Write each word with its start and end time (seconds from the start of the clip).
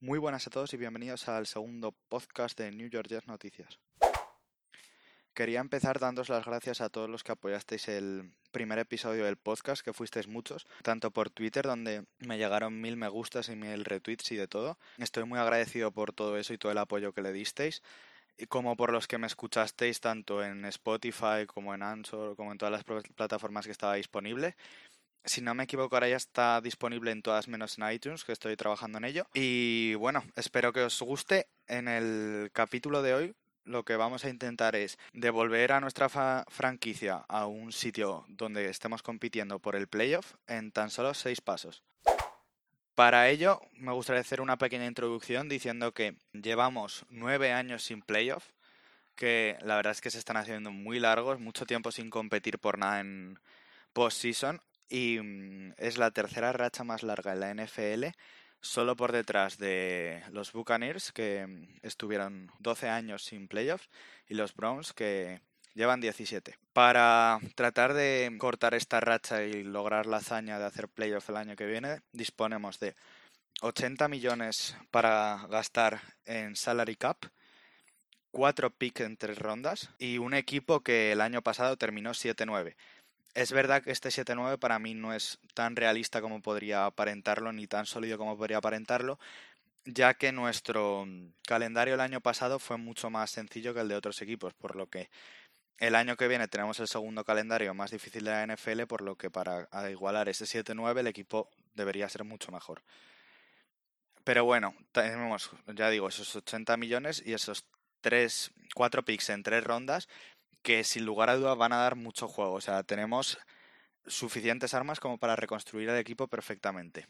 Muy 0.00 0.18
buenas 0.18 0.46
a 0.46 0.50
todos 0.50 0.72
y 0.72 0.76
bienvenidos 0.76 1.28
al 1.28 1.46
segundo 1.46 1.92
podcast 2.08 2.58
de 2.58 2.70
New 2.70 2.88
York 2.88 3.08
Noticias. 3.26 3.78
Quería 5.34 5.60
empezar 5.60 5.98
dándos 5.98 6.28
las 6.28 6.44
gracias 6.44 6.80
a 6.80 6.88
todos 6.88 7.10
los 7.10 7.22
que 7.22 7.32
apoyasteis 7.32 7.88
el 7.88 8.32
primer 8.50 8.78
episodio 8.78 9.24
del 9.24 9.36
podcast, 9.36 9.82
que 9.82 9.92
fuisteis 9.92 10.26
muchos, 10.26 10.66
tanto 10.82 11.10
por 11.10 11.30
Twitter, 11.30 11.64
donde 11.66 12.04
me 12.18 12.38
llegaron 12.38 12.80
mil 12.80 12.96
me 12.96 13.08
gustas 13.08 13.48
y 13.48 13.56
mil 13.56 13.84
retweets 13.84 14.32
y 14.32 14.36
de 14.36 14.48
todo. 14.48 14.78
Estoy 14.98 15.24
muy 15.24 15.38
agradecido 15.38 15.92
por 15.92 16.12
todo 16.12 16.38
eso 16.38 16.54
y 16.54 16.58
todo 16.58 16.72
el 16.72 16.78
apoyo 16.78 17.12
que 17.12 17.22
le 17.22 17.32
disteis, 17.32 17.82
como 18.48 18.76
por 18.76 18.92
los 18.92 19.08
que 19.08 19.18
me 19.18 19.26
escuchasteis 19.26 20.00
tanto 20.00 20.44
en 20.44 20.64
Spotify 20.64 21.46
como 21.46 21.74
en 21.74 21.82
Answer, 21.82 22.36
como 22.36 22.52
en 22.52 22.58
todas 22.58 22.72
las 22.72 22.84
plataformas 22.84 23.66
que 23.66 23.72
estaba 23.72 23.94
disponible 23.94 24.56
si 25.28 25.40
no 25.40 25.54
me 25.54 25.64
equivoco, 25.64 25.96
ahora 25.96 26.08
ya 26.08 26.16
está 26.16 26.60
disponible 26.60 27.10
en 27.10 27.22
todas 27.22 27.48
menos 27.48 27.78
en 27.78 27.90
iTunes, 27.90 28.24
que 28.24 28.32
estoy 28.32 28.56
trabajando 28.56 28.98
en 28.98 29.04
ello. 29.04 29.26
Y 29.34 29.94
bueno, 29.94 30.24
espero 30.36 30.72
que 30.72 30.82
os 30.82 31.00
guste. 31.00 31.46
En 31.66 31.86
el 31.86 32.50
capítulo 32.52 33.02
de 33.02 33.14
hoy 33.14 33.34
lo 33.64 33.84
que 33.84 33.96
vamos 33.96 34.24
a 34.24 34.30
intentar 34.30 34.74
es 34.74 34.98
devolver 35.12 35.72
a 35.72 35.80
nuestra 35.80 36.08
franquicia 36.48 37.24
a 37.28 37.46
un 37.46 37.72
sitio 37.72 38.24
donde 38.28 38.70
estemos 38.70 39.02
compitiendo 39.02 39.58
por 39.58 39.76
el 39.76 39.88
playoff 39.88 40.34
en 40.46 40.72
tan 40.72 40.90
solo 40.90 41.12
seis 41.12 41.42
pasos. 41.42 41.82
Para 42.94 43.28
ello, 43.28 43.60
me 43.74 43.92
gustaría 43.92 44.22
hacer 44.22 44.40
una 44.40 44.56
pequeña 44.56 44.86
introducción 44.86 45.48
diciendo 45.48 45.92
que 45.92 46.16
llevamos 46.32 47.04
nueve 47.10 47.52
años 47.52 47.84
sin 47.84 48.02
playoff, 48.02 48.44
que 49.14 49.56
la 49.60 49.76
verdad 49.76 49.92
es 49.92 50.00
que 50.00 50.10
se 50.10 50.18
están 50.18 50.36
haciendo 50.36 50.72
muy 50.72 50.98
largos, 50.98 51.38
mucho 51.38 51.66
tiempo 51.66 51.92
sin 51.92 52.10
competir 52.10 52.58
por 52.58 52.78
nada 52.78 53.00
en 53.00 53.38
postseason 53.92 54.60
y 54.88 55.18
mm, 55.20 55.74
es 55.76 55.98
la 55.98 56.10
tercera 56.10 56.52
racha 56.52 56.84
más 56.84 57.02
larga 57.02 57.32
en 57.32 57.40
la 57.40 57.54
NFL, 57.54 58.06
solo 58.60 58.96
por 58.96 59.12
detrás 59.12 59.58
de 59.58 60.22
los 60.32 60.52
Buccaneers, 60.52 61.12
que 61.12 61.46
mm, 61.46 61.78
estuvieron 61.82 62.50
12 62.58 62.88
años 62.88 63.24
sin 63.24 63.48
playoffs, 63.48 63.88
y 64.28 64.34
los 64.34 64.54
Browns, 64.54 64.92
que 64.92 65.40
llevan 65.74 66.00
17. 66.00 66.58
Para 66.72 67.38
tratar 67.54 67.94
de 67.94 68.34
cortar 68.38 68.74
esta 68.74 69.00
racha 69.00 69.44
y 69.44 69.62
lograr 69.62 70.06
la 70.06 70.18
hazaña 70.18 70.58
de 70.58 70.66
hacer 70.66 70.88
playoffs 70.88 71.28
el 71.28 71.36
año 71.36 71.56
que 71.56 71.66
viene, 71.66 72.00
disponemos 72.12 72.80
de 72.80 72.94
80 73.60 74.08
millones 74.08 74.76
para 74.90 75.46
gastar 75.48 76.00
en 76.24 76.56
salary 76.56 76.96
cap, 76.96 77.18
4 78.30 78.70
picks 78.70 79.00
en 79.00 79.16
tres 79.16 79.38
rondas 79.38 79.90
y 79.98 80.18
un 80.18 80.34
equipo 80.34 80.80
que 80.80 81.12
el 81.12 81.20
año 81.20 81.42
pasado 81.42 81.76
terminó 81.76 82.10
7-9. 82.10 82.76
Es 83.34 83.52
verdad 83.52 83.82
que 83.82 83.90
este 83.90 84.08
7-9 84.08 84.58
para 84.58 84.78
mí 84.78 84.94
no 84.94 85.12
es 85.12 85.38
tan 85.54 85.76
realista 85.76 86.20
como 86.20 86.42
podría 86.42 86.86
aparentarlo, 86.86 87.52
ni 87.52 87.66
tan 87.66 87.86
sólido 87.86 88.18
como 88.18 88.36
podría 88.36 88.58
aparentarlo, 88.58 89.18
ya 89.84 90.14
que 90.14 90.32
nuestro 90.32 91.06
calendario 91.46 91.94
el 91.94 92.00
año 92.00 92.20
pasado 92.20 92.58
fue 92.58 92.76
mucho 92.76 93.10
más 93.10 93.30
sencillo 93.30 93.74
que 93.74 93.80
el 93.80 93.88
de 93.88 93.96
otros 93.96 94.20
equipos, 94.22 94.54
por 94.54 94.76
lo 94.76 94.88
que 94.88 95.08
el 95.78 95.94
año 95.94 96.16
que 96.16 96.26
viene 96.26 96.48
tenemos 96.48 96.80
el 96.80 96.88
segundo 96.88 97.24
calendario 97.24 97.72
más 97.74 97.92
difícil 97.92 98.24
de 98.24 98.30
la 98.32 98.42
NFL, 98.46 98.86
por 98.86 99.02
lo 99.02 99.16
que 99.16 99.30
para 99.30 99.68
igualar 99.90 100.28
ese 100.28 100.44
7-9 100.44 100.98
el 100.98 101.06
equipo 101.06 101.48
debería 101.74 102.08
ser 102.08 102.24
mucho 102.24 102.50
mejor. 102.50 102.82
Pero 104.24 104.44
bueno, 104.44 104.74
tenemos, 104.92 105.50
ya 105.74 105.88
digo, 105.88 106.08
esos 106.08 106.34
80 106.34 106.76
millones 106.76 107.22
y 107.24 107.32
esos 107.32 107.64
3, 108.00 108.50
4 108.74 109.04
picks 109.04 109.30
en 109.30 109.42
tres 109.42 109.64
rondas 109.64 110.08
que 110.62 110.84
sin 110.84 111.04
lugar 111.04 111.30
a 111.30 111.36
dudas 111.36 111.56
van 111.56 111.72
a 111.72 111.78
dar 111.78 111.96
mucho 111.96 112.28
juego. 112.28 112.54
O 112.54 112.60
sea, 112.60 112.82
tenemos 112.82 113.38
suficientes 114.06 114.74
armas 114.74 115.00
como 115.00 115.18
para 115.18 115.36
reconstruir 115.36 115.88
el 115.88 115.96
equipo 115.96 116.28
perfectamente. 116.28 117.06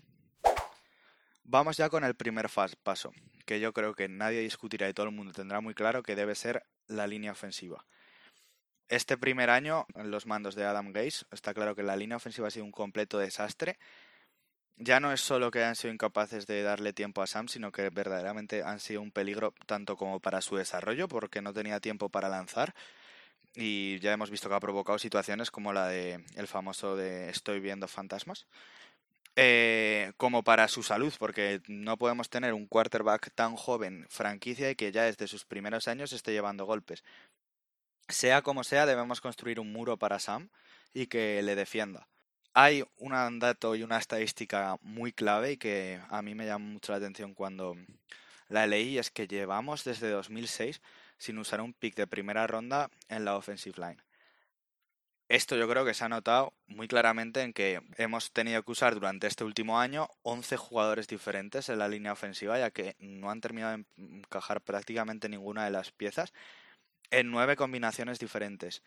Vamos 1.50 1.78
ya 1.78 1.89
con 1.89 2.05
el 2.05 2.14
primer 2.14 2.50
paso, 2.83 3.12
que 3.47 3.58
yo 3.58 3.72
creo 3.72 3.95
que 3.95 4.08
nadie 4.08 4.41
discutirá 4.41 4.89
y 4.89 4.92
todo 4.92 5.06
el 5.06 5.12
mundo 5.12 5.33
tendrá 5.33 5.62
muy 5.62 5.72
claro 5.72 6.03
que 6.03 6.14
debe 6.14 6.34
ser 6.34 6.64
la 6.89 7.06
línea 7.06 7.33
ofensiva. 7.33 7.86
Este 8.89 9.17
primer 9.17 9.48
año, 9.48 9.86
en 9.95 10.11
los 10.11 10.27
mandos 10.27 10.55
de 10.55 10.64
Adam 10.64 10.92
Gaze, 10.92 11.24
está 11.30 11.55
claro 11.55 11.74
que 11.74 11.83
la 11.83 11.96
línea 11.96 12.17
ofensiva 12.17 12.48
ha 12.48 12.51
sido 12.51 12.64
un 12.67 12.70
completo 12.70 13.18
desastre. 13.18 13.79
Ya 14.77 15.01
no 15.01 15.13
es 15.13 15.20
solo 15.20 15.51
que 15.51 15.64
han 15.64 15.74
sido 15.74 15.92
incapaces 15.92 16.46
de 16.46 16.63
darle 16.63 16.92
tiempo 16.92 17.23
a 17.23 17.27
Sam, 17.27 17.48
sino 17.48 17.73
que 17.73 17.90
verdaderamente 17.90 18.63
han 18.63 18.80
sido 18.80 19.01
un 19.01 19.11
peligro 19.11 19.55
tanto 19.67 19.96
como 19.96 20.20
para 20.20 20.40
su 20.40 20.57
desarrollo, 20.57 21.08
porque 21.08 21.42
no 21.42 21.52
tenía 21.52 21.80
tiempo 21.80 22.11
para 22.11 22.29
lanzar, 22.29 22.74
y 23.55 23.98
ya 24.01 24.13
hemos 24.13 24.31
visto 24.31 24.48
que 24.48 24.55
ha 24.55 24.61
provocado 24.61 24.98
situaciones 24.98 25.51
como 25.51 25.73
la 25.73 25.89
de 25.89 26.25
el 26.36 26.47
famoso 26.47 26.97
de 26.97 27.31
estoy 27.31 27.61
viendo 27.61 27.89
fantasmas. 27.89 28.47
Eh, 29.41 30.13
como 30.17 30.42
para 30.42 30.67
su 30.67 30.83
salud, 30.83 31.14
porque 31.17 31.61
no 31.69 31.97
podemos 31.97 32.29
tener 32.29 32.55
un 32.55 32.67
quarterback 32.67 33.31
tan 33.37 33.55
joven, 33.55 34.05
franquicia, 34.11 34.69
y 34.69 34.75
que 34.75 34.91
ya 34.91 35.05
desde 35.05 35.29
sus 35.29 35.45
primeros 35.45 35.87
años 35.87 36.13
esté 36.13 36.33
llevando 36.33 36.64
golpes. 36.67 37.05
Sea 38.08 38.42
como 38.42 38.64
sea, 38.64 38.85
debemos 38.85 39.20
construir 39.20 39.61
un 39.61 39.70
muro 39.70 39.97
para 39.97 40.19
Sam 40.19 40.48
y 40.92 41.07
que 41.07 41.41
le 41.42 41.55
defienda. 41.55 42.08
Hay 42.53 42.85
un 42.97 43.39
dato 43.39 43.77
y 43.77 43.85
una 43.85 43.98
estadística 43.98 44.77
muy 44.83 45.13
clave 45.13 45.53
y 45.53 45.57
que 45.57 46.01
a 46.08 46.20
mí 46.23 46.35
me 46.35 46.47
llama 46.47 46.64
mucho 46.67 46.91
la 46.91 46.98
atención 46.98 47.35
cuando 47.35 47.77
la 48.48 48.67
leí, 48.67 48.98
es 48.98 49.11
que 49.13 49.29
llevamos 49.29 49.85
desde 49.85 50.11
2006 50.11 50.81
sin 51.18 51.39
usar 51.39 51.61
un 51.61 51.74
pick 51.74 51.95
de 51.96 52.06
primera 52.06 52.46
ronda 52.46 52.90
en 53.08 53.24
la 53.24 53.36
offensive 53.36 53.77
line. 53.79 54.02
Esto 55.29 55.56
yo 55.56 55.68
creo 55.68 55.84
que 55.84 55.92
se 55.92 56.05
ha 56.05 56.08
notado 56.08 56.55
muy 56.67 56.89
claramente 56.89 57.42
en 57.42 57.52
que 57.52 57.83
hemos 57.98 58.33
tenido 58.33 58.62
que 58.62 58.73
usar 58.73 58.95
durante 58.95 59.27
este 59.27 59.45
último 59.45 59.78
año 59.78 60.08
11 60.23 60.57
jugadores 60.57 61.07
diferentes 61.07 61.68
en 61.68 61.78
la 61.78 61.89
línea 61.89 62.12
ofensiva, 62.12 62.58
ya 62.58 62.70
que 62.70 62.96
no 62.98 63.30
han 63.30 63.42
terminado 63.42 63.77
de 63.77 63.84
encajar 63.96 64.62
prácticamente 64.62 65.28
ninguna 65.28 65.67
de 65.67 65.70
las 65.70 65.92
piezas 65.92 66.33
en 67.11 67.30
nueve 67.30 67.57
combinaciones 67.57 68.18
diferentes. 68.18 68.83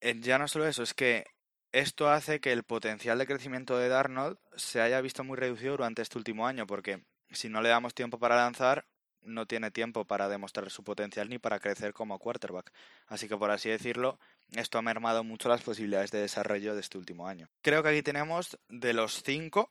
Eh, 0.00 0.16
ya 0.20 0.38
no 0.38 0.48
solo 0.48 0.66
eso, 0.66 0.82
es 0.82 0.94
que 0.94 1.26
esto 1.70 2.10
hace 2.10 2.40
que 2.40 2.50
el 2.52 2.64
potencial 2.64 3.18
de 3.18 3.26
crecimiento 3.26 3.78
de 3.78 3.88
Darnold 3.88 4.38
se 4.56 4.80
haya 4.80 5.00
visto 5.00 5.22
muy 5.22 5.36
reducido 5.36 5.72
durante 5.76 6.02
este 6.02 6.18
último 6.18 6.46
año, 6.46 6.66
porque 6.66 7.04
si 7.30 7.48
no 7.48 7.62
le 7.62 7.68
damos 7.68 7.94
tiempo 7.94 8.18
para 8.18 8.34
lanzar, 8.36 8.84
no 9.22 9.46
tiene 9.46 9.70
tiempo 9.70 10.04
para 10.04 10.28
demostrar 10.28 10.70
su 10.70 10.84
potencial 10.84 11.28
ni 11.28 11.38
para 11.38 11.60
crecer 11.60 11.92
como 11.92 12.18
quarterback. 12.18 12.72
Así 13.06 13.28
que 13.28 13.36
por 13.36 13.50
así 13.50 13.68
decirlo, 13.68 14.18
esto 14.52 14.78
ha 14.78 14.82
mermado 14.82 15.24
mucho 15.24 15.48
las 15.48 15.62
posibilidades 15.62 16.10
de 16.10 16.20
desarrollo 16.20 16.74
de 16.74 16.80
este 16.80 16.98
último 16.98 17.26
año. 17.26 17.48
Creo 17.62 17.82
que 17.82 17.90
aquí 17.90 18.02
tenemos 18.02 18.58
de 18.68 18.92
los 18.92 19.22
cinco, 19.22 19.70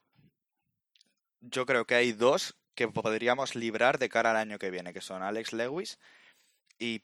yo 1.42 1.66
creo 1.66 1.86
que 1.86 1.96
hay 1.96 2.14
dos 2.14 2.56
que 2.76 2.88
podríamos 2.88 3.56
librar 3.56 4.00
de 4.00 4.10
cara 4.10 4.32
al 4.32 4.38
año 4.38 4.60
que 4.60 4.72
viene, 4.72 4.94
que 4.94 5.02
son 5.02 5.24
Alex 5.24 5.54
Lewis 5.54 6.00
y 6.80 7.04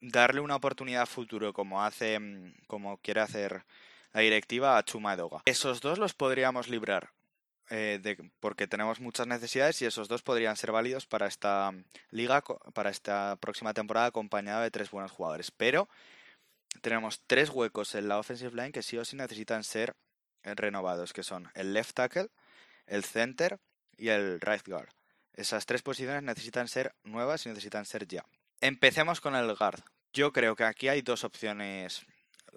darle 0.00 0.40
una 0.40 0.56
oportunidad 0.56 1.06
futuro 1.06 1.52
como 1.52 1.82
hace, 1.82 2.18
como 2.66 2.98
quiere 2.98 3.20
hacer 3.20 3.64
la 4.12 4.20
directiva 4.20 4.76
a 4.76 4.84
Chuma 4.84 5.14
Edoga. 5.14 5.42
Esos 5.44 5.80
dos 5.80 5.98
los 5.98 6.14
podríamos 6.14 6.68
librar. 6.68 7.10
Eh, 7.70 8.16
porque 8.40 8.66
tenemos 8.66 9.00
muchas 9.00 9.26
necesidades 9.26 9.80
y 9.80 9.86
esos 9.86 10.08
dos 10.08 10.22
podrían 10.22 10.56
ser 10.56 10.70
válidos 10.70 11.06
para 11.06 11.26
esta 11.26 11.72
liga, 12.10 12.42
para 12.74 12.90
esta 12.90 13.36
próxima 13.36 13.72
temporada 13.72 14.06
acompañada 14.06 14.62
de 14.62 14.70
tres 14.70 14.90
buenos 14.90 15.12
jugadores. 15.12 15.50
Pero 15.50 15.88
tenemos 16.82 17.22
tres 17.26 17.50
huecos 17.50 17.94
en 17.94 18.08
la 18.08 18.18
offensive 18.18 18.54
line 18.54 18.72
que 18.72 18.82
sí 18.82 18.98
o 18.98 19.04
sí 19.04 19.16
necesitan 19.16 19.64
ser 19.64 19.96
renovados, 20.42 21.12
que 21.12 21.22
son 21.22 21.50
el 21.54 21.72
left 21.72 21.94
tackle, 21.94 22.28
el 22.86 23.04
center 23.04 23.58
y 23.96 24.08
el 24.08 24.40
right 24.40 24.66
guard. 24.66 24.90
Esas 25.32 25.66
tres 25.66 25.82
posiciones 25.82 26.22
necesitan 26.22 26.68
ser 26.68 26.94
nuevas 27.02 27.46
y 27.46 27.48
necesitan 27.48 27.86
ser 27.86 28.06
ya. 28.06 28.24
Empecemos 28.60 29.20
con 29.20 29.34
el 29.34 29.54
guard. 29.54 29.80
Yo 30.12 30.32
creo 30.32 30.54
que 30.54 30.64
aquí 30.64 30.88
hay 30.88 31.02
dos 31.02 31.24
opciones 31.24 32.06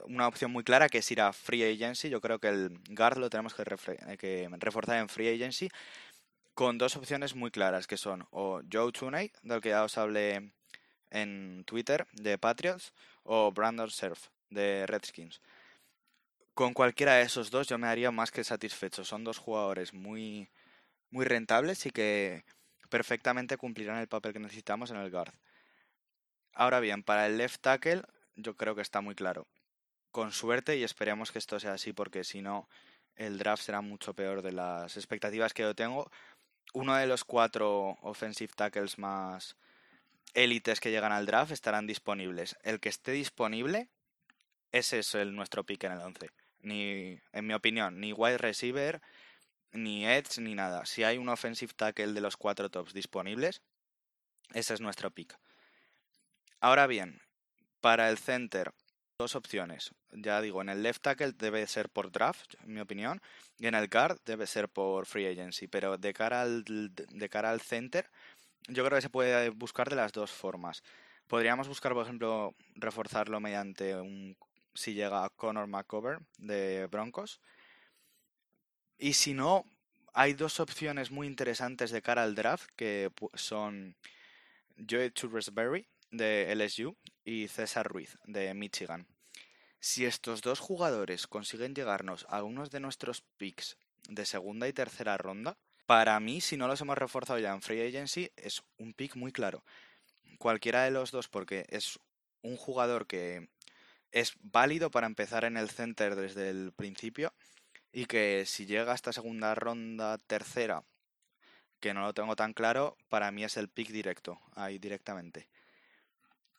una 0.06 0.28
opción 0.28 0.52
muy 0.52 0.64
clara 0.64 0.90
que 0.90 1.00
es 1.00 1.12
ir 1.12 1.22
a 1.22 1.34
Free 1.34 1.64
Agency. 1.64 2.10
Yo 2.10 2.22
creo 2.22 2.40
que 2.40 2.50
el 2.50 2.80
guard 2.90 3.18
lo 3.18 3.30
tenemos 3.30 3.54
que, 3.54 3.64
reforzar 3.64 4.98
en 4.98 5.10
Free 5.10 5.34
Agency 5.34 5.70
con 6.54 6.78
dos 6.78 6.96
opciones 6.96 7.36
muy 7.36 7.52
claras 7.52 7.86
que 7.88 7.98
son 7.98 8.28
o 8.32 8.62
Joe 8.72 8.92
Tooney, 8.92 9.32
del 9.44 9.62
que 9.62 9.70
ya 9.70 9.84
os 9.84 9.98
hablé 9.98 10.52
en 11.12 11.64
Twitter, 11.66 12.08
de 12.14 12.38
Patriots, 12.38 12.94
o 13.24 13.52
Brandon 13.52 13.90
Surf, 13.90 14.28
de 14.50 14.86
Redskins. 14.88 15.42
Con 16.54 16.74
cualquiera 16.74 17.16
de 17.16 17.24
esos 17.24 17.52
dos 17.52 17.68
yo 17.68 17.78
me 17.78 17.88
haría 17.88 18.10
más 18.12 18.32
que 18.32 18.44
satisfecho. 18.44 19.06
Son 19.06 19.24
dos 19.24 19.38
jugadores 19.38 19.94
muy, 19.94 20.50
muy 21.12 21.26
rentables 21.26 21.86
y 21.86 21.92
que 21.92 22.44
perfectamente 22.90 23.58
cumplirán 23.58 24.00
el 24.00 24.08
papel 24.08 24.34
que 24.34 24.40
necesitamos 24.40 24.90
en 24.92 24.98
el 24.98 25.12
guard. 25.12 25.34
Ahora 26.54 26.80
bien, 26.80 27.04
para 27.04 27.28
el 27.28 27.38
left 27.38 27.62
tackle 27.62 28.02
yo 28.36 28.56
creo 28.56 28.76
que 28.76 28.82
está 28.82 29.02
muy 29.02 29.14
claro 29.14 29.48
con 30.12 30.32
suerte 30.32 30.78
y 30.78 30.84
esperemos 30.84 31.32
que 31.32 31.40
esto 31.40 31.60
sea 31.60 31.74
así 31.74 31.94
porque 31.94 32.24
si 32.24 32.42
no 32.42 32.68
el 33.16 33.38
draft 33.38 33.64
será 33.64 33.82
mucho 33.82 34.14
peor 34.14 34.42
de 34.42 34.52
las 34.52 34.96
expectativas 34.96 35.54
que 35.54 35.64
yo 35.64 35.76
tengo. 35.76 36.10
Uno 36.74 36.96
de 36.96 37.08
los 37.08 37.24
cuatro 37.24 37.98
offensive 38.02 38.54
tackles 38.56 38.98
más 38.98 39.56
élites 40.34 40.80
que 40.80 40.92
llegan 40.92 41.12
al 41.12 41.26
draft 41.26 41.52
estarán 41.52 41.88
disponibles. 41.88 42.58
El 42.64 42.80
que 42.80 42.90
esté 42.90 43.12
disponible, 43.12 43.90
ese 44.72 45.00
es 45.00 45.16
el 45.16 45.36
nuestro 45.36 45.64
pick 45.64 45.84
en 45.86 45.94
el 45.94 46.00
11. 46.00 46.30
Ni, 46.62 47.20
en 47.32 47.48
mi 47.48 47.54
opinión, 47.54 48.00
ni 48.00 48.14
wide 48.14 48.38
receiver, 48.38 49.02
ni 49.72 50.06
edge, 50.06 50.40
ni 50.40 50.56
nada. 50.56 50.86
Si 50.86 51.04
hay 51.04 51.18
un 51.18 51.30
offensive 51.30 51.74
tackle 51.76 52.14
de 52.14 52.22
los 52.22 52.38
cuatro 52.38 52.70
tops 52.70 52.94
disponibles, 52.94 53.62
ese 54.54 54.74
es 54.74 54.82
nuestro 54.82 55.12
pick. 55.12 55.38
Ahora 56.60 56.88
bien, 56.88 57.22
para 57.82 58.10
el 58.10 58.18
center, 58.18 58.74
dos 59.18 59.36
opciones. 59.36 59.94
Ya 60.12 60.40
digo, 60.42 60.62
en 60.62 60.70
el 60.70 60.84
left 60.84 61.02
tackle 61.02 61.32
debe 61.32 61.66
ser 61.66 61.90
por 61.90 62.12
draft, 62.12 62.54
en 62.64 62.74
mi 62.74 62.80
opinión, 62.80 63.20
y 63.58 63.66
en 63.66 63.74
el 63.74 63.88
guard 63.88 64.20
debe 64.26 64.46
ser 64.46 64.70
por 64.70 65.08
free 65.08 65.26
agency. 65.26 65.68
Pero 65.68 65.98
de 65.98 66.14
cara 66.14 66.44
al, 66.44 66.64
de 66.64 67.30
cara 67.30 67.50
al 67.50 67.62
center, 67.62 68.10
yo 68.68 68.86
creo 68.86 68.98
que 68.98 69.02
se 69.02 69.10
puede 69.10 69.50
buscar 69.50 69.90
de 69.90 69.96
las 69.96 70.12
dos 70.12 70.32
formas. 70.32 70.84
Podríamos 71.28 71.68
buscar, 71.68 71.94
por 71.94 72.04
ejemplo, 72.04 72.54
reforzarlo 72.76 73.40
mediante 73.40 73.96
un 73.96 74.38
si 74.76 74.94
llega 74.94 75.28
Connor 75.36 75.66
McCover 75.66 76.20
de 76.38 76.86
Broncos. 76.86 77.42
Y 79.00 79.14
si 79.14 79.34
no, 79.34 79.66
hay 80.14 80.34
dos 80.34 80.60
opciones 80.60 81.10
muy 81.10 81.26
interesantes 81.26 81.90
de 81.90 82.04
cara 82.04 82.22
al 82.22 82.36
draft 82.36 82.70
que 82.76 83.10
son 83.34 83.96
Joey 84.88 85.10
Churresberry 85.10 85.88
de 86.12 86.52
LSU 86.56 86.96
y 87.24 87.48
César 87.48 87.88
Ruiz 87.88 88.18
de 88.26 88.54
Michigan. 88.54 89.08
Si 89.80 90.06
estos 90.06 90.42
dos 90.42 90.60
jugadores 90.60 91.28
consiguen 91.28 91.76
llegarnos 91.76 92.26
a 92.30 92.44
unos 92.44 92.72
de 92.72 92.80
nuestros 92.80 93.22
picks 93.38 93.78
de 94.10 94.26
segunda 94.26 94.68
y 94.68 94.74
tercera 94.74 95.18
ronda, 95.18 95.58
para 95.86 96.20
mí, 96.20 96.42
si 96.42 96.58
no 96.58 96.68
los 96.68 96.82
hemos 96.82 96.98
reforzado 96.98 97.40
ya 97.40 97.54
en 97.54 97.62
Free 97.62 97.88
Agency, 97.88 98.30
es 98.36 98.62
un 98.78 98.94
pick 98.94 99.16
muy 99.16 99.32
claro. 99.32 99.64
Cualquiera 100.38 100.84
de 100.84 100.92
los 100.92 101.12
dos, 101.12 101.30
porque 101.30 101.66
es 101.70 102.00
un 102.42 102.58
jugador 102.58 103.08
que 103.08 103.48
es 104.12 104.34
válido 104.42 104.92
para 104.92 105.08
empezar 105.08 105.46
en 105.46 105.58
el 105.58 105.70
center 105.70 106.16
desde 106.16 106.50
el 106.50 106.74
principio 106.74 107.34
y 107.92 108.06
que 108.06 108.46
si 108.46 108.66
llega 108.66 108.92
a 108.92 108.96
esta 108.96 109.14
segunda 109.14 109.56
ronda, 109.56 110.18
tercera, 110.18 110.84
que 111.80 111.94
no 111.94 112.02
lo 112.02 112.14
tengo 112.14 112.36
tan 112.36 112.54
claro, 112.54 112.98
para 113.10 113.32
mí 113.32 113.44
es 113.44 113.58
el 113.58 113.70
pick 113.70 113.90
directo, 113.90 114.40
ahí 114.56 114.80
directamente. 114.80 115.48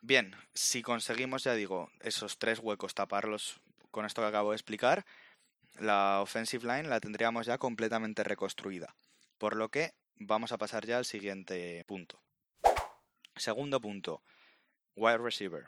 Bien, 0.01 0.35
si 0.55 0.83
conseguimos, 0.83 1.45
ya 1.45 1.55
digo, 1.55 1.91
esos 2.01 2.39
tres 2.39 2.61
huecos 2.61 2.95
taparlos 2.95 3.61
con 3.91 4.07
esto 4.07 4.23
que 4.23 4.29
acabo 4.29 4.51
de 4.51 4.57
explicar, 4.57 5.05
la 5.79 6.21
offensive 6.21 6.67
line 6.67 6.89
la 6.89 7.01
tendríamos 7.01 7.47
ya 7.47 7.59
completamente 7.59 8.23
reconstruida. 8.23 8.95
Por 9.39 9.57
lo 9.57 9.71
que 9.71 9.95
vamos 10.17 10.53
a 10.53 10.59
pasar 10.59 10.87
ya 10.87 10.99
al 10.99 11.05
siguiente 11.05 11.85
punto. 11.87 12.21
Segundo 13.37 13.81
punto, 13.81 14.23
wide 14.95 15.19
receiver. 15.19 15.67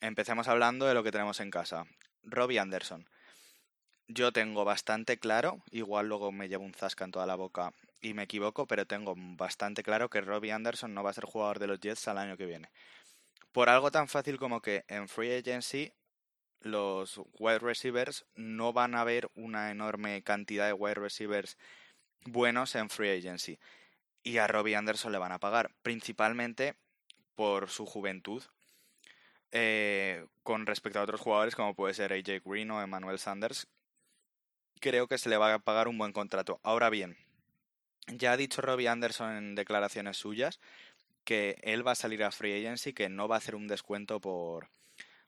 Empecemos 0.00 0.48
hablando 0.48 0.86
de 0.86 0.94
lo 0.94 1.02
que 1.02 1.12
tenemos 1.12 1.40
en 1.40 1.50
casa. 1.50 1.86
Robbie 2.22 2.58
Anderson. 2.58 3.08
Yo 4.08 4.32
tengo 4.32 4.64
bastante 4.64 5.18
claro, 5.18 5.62
igual 5.70 6.08
luego 6.08 6.32
me 6.32 6.48
llevo 6.48 6.64
un 6.64 6.74
zasca 6.74 7.04
en 7.04 7.12
toda 7.12 7.26
la 7.26 7.36
boca 7.36 7.72
y 8.02 8.14
me 8.14 8.24
equivoco, 8.24 8.66
pero 8.66 8.86
tengo 8.86 9.14
bastante 9.16 9.82
claro 9.82 10.10
que 10.10 10.20
Robbie 10.20 10.52
Anderson 10.52 10.92
no 10.92 11.04
va 11.04 11.10
a 11.10 11.14
ser 11.14 11.24
jugador 11.24 11.60
de 11.60 11.68
los 11.68 11.80
Jets 11.80 12.08
al 12.08 12.18
año 12.18 12.36
que 12.36 12.46
viene. 12.46 12.68
Por 13.52 13.68
algo 13.68 13.90
tan 13.90 14.08
fácil 14.08 14.38
como 14.38 14.60
que 14.60 14.84
en 14.88 15.08
Free 15.08 15.32
Agency 15.32 15.92
los 16.60 17.20
wide 17.38 17.60
receivers 17.60 18.26
no 18.34 18.72
van 18.72 18.94
a 18.94 19.04
ver 19.04 19.30
una 19.34 19.70
enorme 19.70 20.22
cantidad 20.22 20.66
de 20.66 20.72
wide 20.72 20.94
receivers 20.94 21.56
buenos 22.24 22.74
en 22.74 22.90
Free 22.90 23.18
Agency. 23.18 23.58
Y 24.24 24.38
a 24.38 24.46
Robbie 24.46 24.76
Anderson 24.76 25.12
le 25.12 25.18
van 25.18 25.32
a 25.32 25.38
pagar, 25.38 25.70
principalmente 25.82 26.74
por 27.34 27.70
su 27.70 27.86
juventud. 27.86 28.42
Eh, 29.52 30.26
con 30.42 30.66
respecto 30.66 30.98
a 30.98 31.02
otros 31.02 31.20
jugadores 31.20 31.54
como 31.54 31.74
puede 31.74 31.94
ser 31.94 32.12
AJ 32.12 32.42
Green 32.44 32.70
o 32.70 32.82
Emmanuel 32.82 33.18
Sanders, 33.18 33.68
creo 34.80 35.06
que 35.08 35.18
se 35.18 35.28
le 35.28 35.36
va 35.36 35.52
a 35.54 35.58
pagar 35.58 35.88
un 35.88 35.98
buen 35.98 36.12
contrato. 36.12 36.58
Ahora 36.62 36.88
bien, 36.88 37.16
ya 38.06 38.32
ha 38.32 38.36
dicho 38.36 38.62
Robbie 38.62 38.88
Anderson 38.88 39.36
en 39.36 39.54
declaraciones 39.54 40.16
suyas 40.16 40.60
que 41.24 41.56
él 41.62 41.86
va 41.86 41.92
a 41.92 41.96
salir 41.96 42.24
a 42.24 42.32
Free 42.32 42.58
Agency, 42.58 42.92
que 42.92 43.08
no 43.08 43.28
va 43.28 43.36
a 43.36 43.38
hacer 43.38 43.54
un 43.54 43.68
descuento 43.68 44.20
por, 44.20 44.68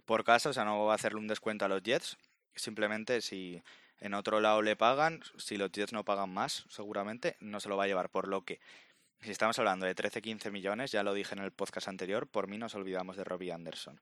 por 0.05 0.25
caso, 0.25 0.51
o 0.51 0.53
sea, 0.53 0.65
no 0.65 0.85
va 0.85 0.93
a 0.93 0.97
hacerle 0.97 1.21
un 1.21 1.29
descuento 1.29 1.65
a 1.65 1.69
los 1.69 1.83
Jets. 1.83 2.17
Simplemente 2.57 3.21
si 3.21 3.63
en 4.01 4.15
otro 4.15 4.41
lado 4.41 4.63
le 4.63 4.77
pagan, 4.77 5.23
si 5.39 5.57
los 5.57 5.71
Jets 5.71 5.93
no 5.93 6.05
pagan 6.05 6.31
más, 6.31 6.67
seguramente 6.69 7.37
no 7.41 7.61
se 7.61 7.69
lo 7.69 7.77
va 7.77 7.85
a 7.85 7.87
llevar. 7.87 8.11
Por 8.11 8.29
lo 8.29 8.45
que, 8.45 8.61
si 9.21 9.31
estamos 9.31 9.59
hablando 9.59 9.87
de 9.87 9.95
13-15 9.95 10.51
millones, 10.51 10.93
ya 10.93 11.03
lo 11.03 11.15
dije 11.15 11.35
en 11.35 11.43
el 11.43 11.53
podcast 11.53 11.89
anterior, 11.89 12.27
por 12.27 12.49
mí 12.49 12.59
nos 12.59 12.75
olvidamos 12.75 13.17
de 13.17 13.25
Robbie 13.25 13.53
Anderson. 13.53 14.01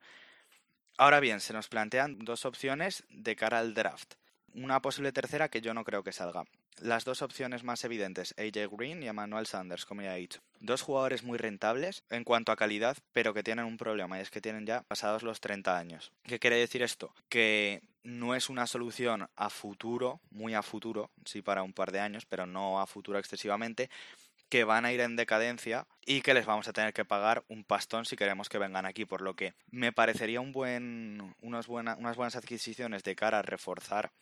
Ahora 0.98 1.20
bien, 1.20 1.40
se 1.40 1.52
nos 1.52 1.69
plantean 1.69 2.19
dos 2.19 2.44
opciones 2.44 3.04
de 3.10 3.36
cara 3.36 3.58
al 3.58 3.74
draft 3.74 4.14
una 4.54 4.81
posible 4.81 5.12
tercera 5.12 5.49
que 5.49 5.60
yo 5.60 5.75
no 5.75 5.84
creo 5.84 6.02
que 6.02 6.12
salga. 6.12 6.44
Las 6.81 7.04
dos 7.04 7.22
opciones 7.22 7.64
más 7.64 7.84
evidentes, 7.84 8.34
AJ 8.38 8.69
Green 8.70 9.02
y 9.02 9.08
Emmanuel 9.08 9.46
Sanders, 9.46 9.84
como 9.84 10.02
ya 10.02 10.16
he 10.16 10.20
dicho. 10.20 10.40
Dos 10.60 10.82
jugadores 10.82 11.22
muy 11.22 11.38
rentables 11.38 12.02
en 12.10 12.25
cuanto 12.25 12.52
a 12.52 12.56
calidad, 12.56 12.96
pero 13.12 13.34
que 13.34 13.43
tienen 13.43 13.64
un 13.64 13.76
problema 13.76 14.19
y 14.19 14.22
es 14.22 14.31
que 14.31 14.40
tienen 14.40 14.66
ya 14.66 14.82
pasados 14.82 15.22
los 15.22 15.40
30 15.40 15.76
años. 15.76 16.12
¿Qué 16.25 16.38
quiere 16.38 16.56
decir 16.56 16.82
esto? 16.82 17.14
Que 17.28 17.82
no 18.02 18.34
es 18.34 18.49
una 18.49 18.66
solución 18.66 19.28
a 19.37 19.50
futuro, 19.50 20.20
muy 20.31 20.55
a 20.55 20.62
futuro, 20.62 21.10
sí 21.25 21.43
para 21.43 21.62
un 21.62 21.72
par 21.72 21.93
de 21.93 22.00
años, 22.00 22.26
pero 22.26 22.46
no 22.46 22.81
a 22.81 22.87
futuro 22.87 23.19
excesivamente, 23.19 23.90
que 24.48 24.64
van 24.64 24.84
a 24.84 24.93
ir 24.93 25.00
en 25.00 25.16
decadencia 25.16 25.87
y 26.05 26.20
que 26.20 26.34
les 26.34 26.44
vamos 26.44 26.69
a 26.69 26.75
tener 26.75 26.93
que 26.93 27.06
pagar 27.06 27.43
un 27.48 27.64
pastón 27.64 28.05
si 28.05 28.16
queremos 28.16 28.50
que 28.50 28.58
vengan 28.58 28.84
aquí, 28.84 29.06
por 29.06 29.22
lo 29.22 29.34
que 29.34 29.55
me 29.70 29.93
parecería 29.93 30.43
un 30.43 30.52
buen, 30.52 31.34
unas, 31.40 31.66
buenas, 31.66 31.96
unas 31.98 32.16
buenas 32.16 32.37
adquisiciones 32.37 33.02
de 33.02 33.16
cara 33.16 33.38
a 33.38 33.43
reforzar 33.43 34.12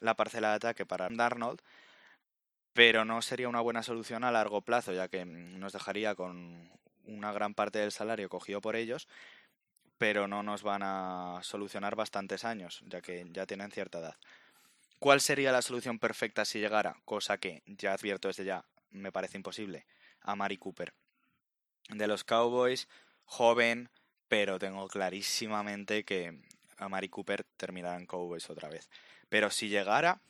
la 0.00 0.16
parcela 0.16 0.50
de 0.50 0.56
ataque 0.56 0.86
para 0.86 1.08
Darnold, 1.10 1.60
pero 2.72 3.04
no 3.04 3.22
sería 3.22 3.48
una 3.48 3.60
buena 3.60 3.82
solución 3.82 4.24
a 4.24 4.32
largo 4.32 4.62
plazo, 4.62 4.92
ya 4.92 5.08
que 5.08 5.24
nos 5.24 5.72
dejaría 5.72 6.14
con 6.14 6.70
una 7.04 7.32
gran 7.32 7.54
parte 7.54 7.78
del 7.78 7.92
salario 7.92 8.28
cogido 8.28 8.60
por 8.60 8.76
ellos, 8.76 9.08
pero 9.98 10.28
no 10.28 10.42
nos 10.42 10.62
van 10.62 10.82
a 10.82 11.40
solucionar 11.42 11.94
bastantes 11.96 12.44
años, 12.44 12.82
ya 12.86 13.00
que 13.00 13.26
ya 13.30 13.46
tienen 13.46 13.70
cierta 13.70 13.98
edad. 13.98 14.16
¿Cuál 14.98 15.20
sería 15.20 15.52
la 15.52 15.62
solución 15.62 15.98
perfecta 15.98 16.44
si 16.44 16.58
llegara? 16.58 16.96
Cosa 17.04 17.38
que 17.38 17.62
ya 17.66 17.92
advierto 17.92 18.28
desde 18.28 18.44
ya, 18.44 18.64
me 18.90 19.12
parece 19.12 19.38
imposible. 19.38 19.86
A 20.22 20.36
Mari 20.36 20.58
Cooper. 20.58 20.92
De 21.88 22.06
los 22.06 22.24
Cowboys, 22.24 22.88
joven, 23.24 23.90
pero 24.28 24.58
tengo 24.58 24.86
clarísimamente 24.88 26.04
que 26.04 26.40
a 26.76 26.88
Mari 26.88 27.08
Cooper 27.08 27.44
terminará 27.56 27.96
en 27.96 28.06
Cowboys 28.06 28.48
otra 28.50 28.68
vez. 28.68 28.88
Pero 29.30 29.50
si 29.50 29.68
llegara, 29.68 30.20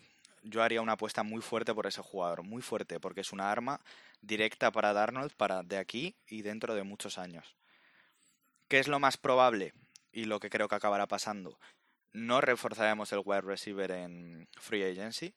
yo 0.42 0.62
haría 0.62 0.80
una 0.80 0.92
apuesta 0.92 1.24
muy 1.24 1.42
fuerte 1.42 1.74
por 1.74 1.86
ese 1.86 2.02
jugador, 2.02 2.44
muy 2.44 2.62
fuerte, 2.62 3.00
porque 3.00 3.22
es 3.22 3.32
una 3.32 3.50
arma 3.50 3.80
directa 4.20 4.70
para 4.70 4.92
Darnold 4.92 5.32
para 5.32 5.62
de 5.62 5.78
aquí 5.78 6.14
y 6.28 6.42
dentro 6.42 6.74
de 6.74 6.84
muchos 6.84 7.18
años. 7.18 7.56
¿Qué 8.68 8.78
es 8.78 8.86
lo 8.86 9.00
más 9.00 9.16
probable? 9.16 9.72
Y 10.12 10.26
lo 10.26 10.38
que 10.38 10.50
creo 10.50 10.68
que 10.68 10.76
acabará 10.76 11.06
pasando. 11.06 11.58
No 12.12 12.40
reforzaremos 12.40 13.12
el 13.12 13.22
wide 13.24 13.40
receiver 13.40 13.90
en 13.90 14.48
free 14.58 14.84
agency 14.84 15.34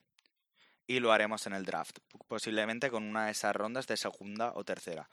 y 0.86 1.00
lo 1.00 1.12
haremos 1.12 1.46
en 1.46 1.54
el 1.54 1.64
draft, 1.64 1.98
posiblemente 2.28 2.90
con 2.90 3.04
una 3.04 3.26
de 3.26 3.32
esas 3.32 3.56
rondas 3.56 3.86
de 3.86 3.96
segunda 3.96 4.52
o 4.54 4.64
tercera. 4.64 5.08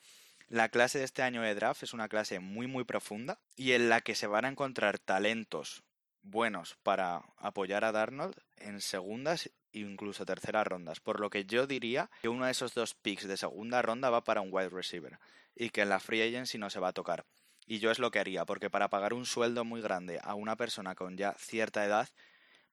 La 0.49 0.67
clase 0.67 0.99
de 0.99 1.05
este 1.05 1.21
año 1.21 1.41
de 1.41 1.55
draft 1.55 1.83
es 1.83 1.93
una 1.93 2.09
clase 2.09 2.39
muy 2.39 2.67
muy 2.67 2.83
profunda 2.83 3.39
y 3.55 3.71
en 3.71 3.87
la 3.87 4.01
que 4.01 4.15
se 4.15 4.27
van 4.27 4.43
a 4.43 4.49
encontrar 4.49 4.99
talentos 4.99 5.83
buenos 6.23 6.77
para 6.83 7.23
apoyar 7.37 7.83
a 7.83 7.91
Darnold 7.91 8.35
en 8.57 8.81
segundas 8.81 9.47
e 9.73 9.79
incluso 9.79 10.25
terceras 10.25 10.67
rondas. 10.67 10.99
Por 10.99 11.19
lo 11.19 11.29
que 11.29 11.45
yo 11.45 11.67
diría 11.67 12.09
que 12.21 12.29
uno 12.29 12.45
de 12.45 12.51
esos 12.51 12.73
dos 12.73 12.93
picks 12.93 13.27
de 13.27 13.37
segunda 13.37 13.81
ronda 13.81 14.09
va 14.09 14.23
para 14.23 14.41
un 14.41 14.49
wide 14.51 14.69
receiver 14.69 15.19
y 15.55 15.69
que 15.69 15.81
en 15.81 15.89
la 15.89 15.99
free 15.99 16.21
agency 16.21 16.57
no 16.57 16.69
se 16.69 16.79
va 16.79 16.89
a 16.89 16.93
tocar. 16.93 17.25
Y 17.65 17.79
yo 17.79 17.91
es 17.91 17.99
lo 17.99 18.11
que 18.11 18.19
haría, 18.19 18.45
porque 18.45 18.69
para 18.69 18.89
pagar 18.89 19.13
un 19.13 19.25
sueldo 19.25 19.63
muy 19.63 19.81
grande 19.81 20.19
a 20.23 20.35
una 20.35 20.55
persona 20.55 20.95
con 20.95 21.17
ya 21.17 21.35
cierta 21.37 21.85
edad, 21.85 22.09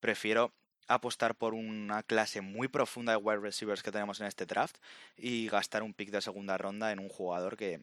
prefiero 0.00 0.52
apostar 0.88 1.34
por 1.34 1.54
una 1.54 2.02
clase 2.02 2.40
muy 2.40 2.68
profunda 2.68 3.12
de 3.12 3.18
wide 3.18 3.40
receivers 3.40 3.82
que 3.82 3.92
tenemos 3.92 4.20
en 4.20 4.26
este 4.26 4.46
draft 4.46 4.76
y 5.16 5.48
gastar 5.48 5.82
un 5.82 5.92
pick 5.92 6.10
de 6.10 6.22
segunda 6.22 6.56
ronda 6.56 6.90
en 6.92 6.98
un 6.98 7.10
jugador 7.10 7.56
que 7.56 7.82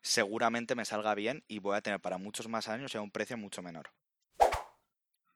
seguramente 0.00 0.74
me 0.74 0.84
salga 0.86 1.14
bien 1.14 1.44
y 1.48 1.58
voy 1.58 1.76
a 1.76 1.82
tener 1.82 2.00
para 2.00 2.18
muchos 2.18 2.48
más 2.48 2.68
años 2.68 2.94
y 2.94 2.98
a 2.98 3.02
un 3.02 3.10
precio 3.10 3.36
mucho 3.36 3.62
menor. 3.62 3.90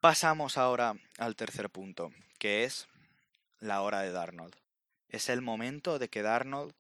Pasamos 0.00 0.56
ahora 0.56 0.94
al 1.18 1.36
tercer 1.36 1.68
punto, 1.68 2.10
que 2.38 2.64
es 2.64 2.88
la 3.58 3.82
hora 3.82 4.00
de 4.00 4.10
Darnold. 4.10 4.56
Es 5.10 5.28
el 5.28 5.42
momento 5.42 5.98
de 5.98 6.08
que 6.08 6.22
Darnold 6.22 6.72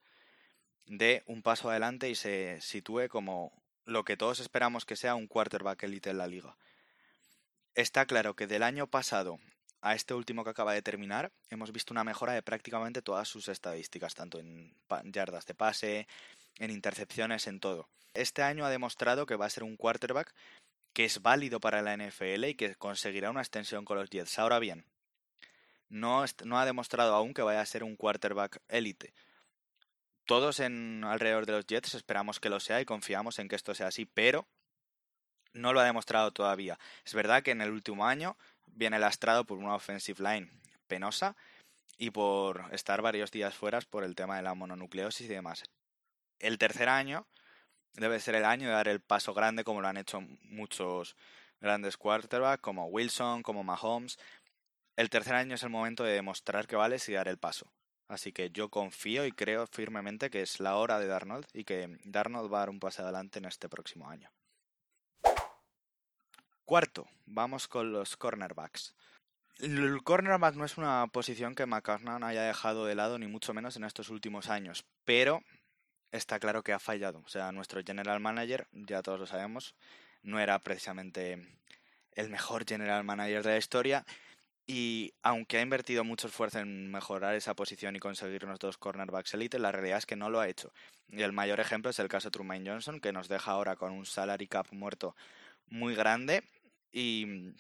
dé 0.86 1.22
un 1.26 1.42
paso 1.42 1.68
adelante 1.68 2.08
y 2.08 2.14
se 2.14 2.58
sitúe 2.62 3.08
como 3.10 3.52
lo 3.84 4.04
que 4.04 4.16
todos 4.16 4.40
esperamos 4.40 4.86
que 4.86 4.96
sea 4.96 5.16
un 5.16 5.26
quarterback 5.26 5.82
elite 5.82 6.08
en 6.08 6.16
la 6.16 6.28
liga. 6.28 6.56
Está 7.74 8.06
claro 8.06 8.34
que 8.34 8.46
del 8.46 8.62
año 8.62 8.86
pasado 8.86 9.38
a 9.82 9.94
este 9.94 10.14
último 10.14 10.42
que 10.42 10.50
acaba 10.50 10.72
de 10.72 10.80
terminar, 10.80 11.30
hemos 11.50 11.72
visto 11.72 11.92
una 11.92 12.04
mejora 12.04 12.32
de 12.32 12.42
prácticamente 12.42 13.02
todas 13.02 13.28
sus 13.28 13.48
estadísticas, 13.48 14.14
tanto 14.14 14.38
en 14.38 14.74
yardas 15.04 15.44
de 15.44 15.54
pase, 15.54 16.08
en 16.56 16.70
intercepciones, 16.70 17.46
en 17.48 17.60
todo. 17.60 17.86
Este 18.14 18.42
año 18.42 18.64
ha 18.64 18.70
demostrado 18.70 19.26
que 19.26 19.36
va 19.36 19.44
a 19.44 19.50
ser 19.50 19.62
un 19.62 19.76
quarterback 19.76 20.34
que 20.92 21.04
es 21.04 21.22
válido 21.22 21.60
para 21.60 21.82
la 21.82 21.96
NFL 21.96 22.44
y 22.44 22.54
que 22.54 22.74
conseguirá 22.74 23.30
una 23.30 23.40
extensión 23.40 23.84
con 23.84 23.98
los 23.98 24.10
Jets. 24.10 24.38
Ahora 24.38 24.58
bien, 24.58 24.84
no, 25.88 26.22
ha 26.22 26.64
demostrado 26.64 27.14
aún 27.14 27.34
que 27.34 27.42
vaya 27.42 27.60
a 27.60 27.66
ser 27.66 27.84
un 27.84 27.96
quarterback 27.96 28.60
élite. 28.68 29.12
Todos 30.24 30.60
en 30.60 31.02
alrededor 31.04 31.46
de 31.46 31.52
los 31.52 31.66
Jets 31.66 31.94
esperamos 31.94 32.38
que 32.38 32.48
lo 32.48 32.60
sea 32.60 32.80
y 32.80 32.84
confiamos 32.84 33.38
en 33.38 33.48
que 33.48 33.56
esto 33.56 33.74
sea 33.74 33.88
así, 33.88 34.06
pero 34.06 34.46
no 35.52 35.72
lo 35.72 35.80
ha 35.80 35.84
demostrado 35.84 36.30
todavía. 36.30 36.78
Es 37.04 37.14
verdad 37.14 37.42
que 37.42 37.50
en 37.50 37.60
el 37.60 37.70
último 37.70 38.06
año 38.06 38.36
viene 38.66 39.00
lastrado 39.00 39.44
por 39.44 39.58
una 39.58 39.74
offensive 39.74 40.22
line 40.22 40.48
penosa 40.86 41.36
y 41.98 42.10
por 42.10 42.68
estar 42.72 43.02
varios 43.02 43.32
días 43.32 43.54
fuera 43.54 43.80
por 43.80 44.04
el 44.04 44.14
tema 44.14 44.36
de 44.36 44.42
la 44.42 44.54
mononucleosis 44.54 45.26
y 45.26 45.34
demás. 45.34 45.64
El 46.38 46.56
tercer 46.56 46.88
año 46.88 47.26
debe 47.94 48.20
ser 48.20 48.34
el 48.34 48.44
año 48.44 48.68
de 48.68 48.74
dar 48.74 48.88
el 48.88 49.00
paso 49.00 49.34
grande 49.34 49.64
como 49.64 49.80
lo 49.80 49.88
han 49.88 49.96
hecho 49.96 50.20
muchos 50.42 51.16
grandes 51.60 51.96
quarterbacks 51.96 52.62
como 52.62 52.86
Wilson, 52.86 53.42
como 53.42 53.64
Mahomes. 53.64 54.18
El 54.96 55.10
tercer 55.10 55.34
año 55.34 55.54
es 55.54 55.62
el 55.62 55.70
momento 55.70 56.04
de 56.04 56.12
demostrar 56.12 56.66
que 56.66 56.76
vales 56.76 57.08
y 57.08 57.12
dar 57.12 57.28
el 57.28 57.38
paso. 57.38 57.72
Así 58.08 58.32
que 58.32 58.50
yo 58.50 58.70
confío 58.70 59.24
y 59.24 59.32
creo 59.32 59.66
firmemente 59.68 60.30
que 60.30 60.42
es 60.42 60.58
la 60.58 60.76
hora 60.76 60.98
de 60.98 61.06
Darnold 61.06 61.46
y 61.52 61.64
que 61.64 61.98
Darnold 62.04 62.52
va 62.52 62.58
a 62.58 62.60
dar 62.60 62.70
un 62.70 62.80
paso 62.80 63.02
adelante 63.02 63.38
en 63.38 63.44
este 63.44 63.68
próximo 63.68 64.10
año. 64.10 64.30
Cuarto, 66.64 67.06
vamos 67.26 67.68
con 67.68 67.92
los 67.92 68.16
cornerbacks. 68.16 68.94
El 69.58 70.02
cornerback 70.02 70.54
no 70.54 70.64
es 70.64 70.78
una 70.78 71.06
posición 71.08 71.54
que 71.54 71.66
McCartney 71.66 72.22
haya 72.22 72.42
dejado 72.42 72.86
de 72.86 72.94
lado, 72.94 73.18
ni 73.18 73.26
mucho 73.26 73.52
menos 73.52 73.76
en 73.76 73.84
estos 73.84 74.08
últimos 74.08 74.48
años, 74.48 74.86
pero 75.04 75.42
está 76.12 76.38
claro 76.38 76.62
que 76.62 76.72
ha 76.72 76.78
fallado. 76.78 77.22
O 77.24 77.28
sea, 77.28 77.52
nuestro 77.52 77.82
general 77.84 78.20
manager, 78.20 78.66
ya 78.72 79.02
todos 79.02 79.20
lo 79.20 79.26
sabemos, 79.26 79.74
no 80.22 80.40
era 80.40 80.58
precisamente 80.58 81.46
el 82.12 82.30
mejor 82.30 82.64
general 82.66 83.04
manager 83.04 83.42
de 83.42 83.50
la 83.50 83.58
historia. 83.58 84.04
Y 84.66 85.14
aunque 85.22 85.58
ha 85.58 85.62
invertido 85.62 86.04
mucho 86.04 86.28
esfuerzo 86.28 86.60
en 86.60 86.92
mejorar 86.92 87.34
esa 87.34 87.54
posición 87.54 87.96
y 87.96 87.98
conseguir 87.98 88.44
unos 88.44 88.60
dos 88.60 88.78
cornerbacks 88.78 89.34
elite, 89.34 89.58
la 89.58 89.72
realidad 89.72 89.98
es 89.98 90.06
que 90.06 90.16
no 90.16 90.30
lo 90.30 90.40
ha 90.40 90.48
hecho. 90.48 90.72
Y 91.08 91.22
el 91.22 91.32
mayor 91.32 91.58
ejemplo 91.58 91.90
es 91.90 91.98
el 91.98 92.08
caso 92.08 92.28
de 92.28 92.32
Truman 92.32 92.64
Johnson, 92.64 93.00
que 93.00 93.12
nos 93.12 93.28
deja 93.28 93.50
ahora 93.50 93.76
con 93.76 93.92
un 93.92 94.06
salary 94.06 94.46
cap 94.46 94.66
muerto 94.70 95.16
muy 95.66 95.94
grande 95.94 96.44
y 96.92 97.52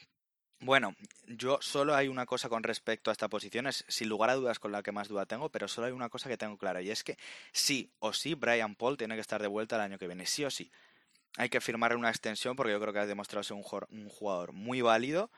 bueno, 0.60 0.94
yo 1.26 1.58
solo 1.62 1.94
hay 1.94 2.08
una 2.08 2.26
cosa 2.26 2.48
con 2.48 2.62
respecto 2.62 3.10
a 3.10 3.12
esta 3.12 3.28
posición, 3.28 3.66
es 3.66 3.84
sin 3.88 4.08
lugar 4.08 4.30
a 4.30 4.34
dudas 4.34 4.58
con 4.58 4.72
la 4.72 4.82
que 4.82 4.92
más 4.92 5.08
duda 5.08 5.24
tengo, 5.24 5.48
pero 5.48 5.68
solo 5.68 5.86
hay 5.86 5.92
una 5.92 6.10
cosa 6.10 6.28
que 6.28 6.36
tengo 6.36 6.58
clara 6.58 6.82
y 6.82 6.90
es 6.90 7.02
que 7.02 7.16
sí 7.52 7.90
o 7.98 8.12
sí 8.12 8.34
Brian 8.34 8.74
Paul 8.74 8.98
tiene 8.98 9.14
que 9.14 9.22
estar 9.22 9.40
de 9.40 9.48
vuelta 9.48 9.76
el 9.76 9.82
año 9.82 9.98
que 9.98 10.06
viene, 10.06 10.26
sí 10.26 10.44
o 10.44 10.50
sí. 10.50 10.70
Hay 11.36 11.48
que 11.48 11.60
firmarle 11.60 11.96
una 11.96 12.10
extensión 12.10 12.56
porque 12.56 12.72
yo 12.72 12.80
creo 12.80 12.92
que 12.92 12.98
ha 12.98 13.06
demostrado 13.06 13.42
ser 13.42 13.56
un 13.56 14.08
jugador 14.08 14.52
muy 14.52 14.82
válido 14.82 15.30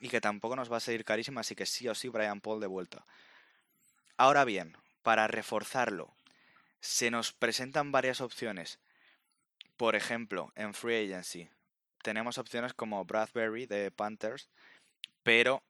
y 0.00 0.08
que 0.08 0.20
tampoco 0.20 0.56
nos 0.56 0.72
va 0.72 0.78
a 0.78 0.80
salir 0.80 1.04
carísimo, 1.04 1.40
así 1.40 1.54
que 1.54 1.66
sí 1.66 1.88
o 1.88 1.94
sí 1.94 2.08
Brian 2.08 2.40
Paul 2.40 2.60
de 2.60 2.66
vuelta. 2.66 3.04
Ahora 4.16 4.44
bien, 4.44 4.76
para 5.02 5.26
reforzarlo, 5.26 6.14
se 6.80 7.10
nos 7.10 7.32
presentan 7.32 7.92
varias 7.92 8.20
opciones. 8.20 8.78
Por 9.76 9.96
ejemplo, 9.96 10.52
en 10.56 10.74
Free 10.74 11.04
Agency, 11.04 11.48
tenemos 12.02 12.38
opciones 12.38 12.74
como 12.74 13.04
Bradbury 13.04 13.66
de 13.66 13.90
Panthers, 13.90 14.48
pero 15.22 15.62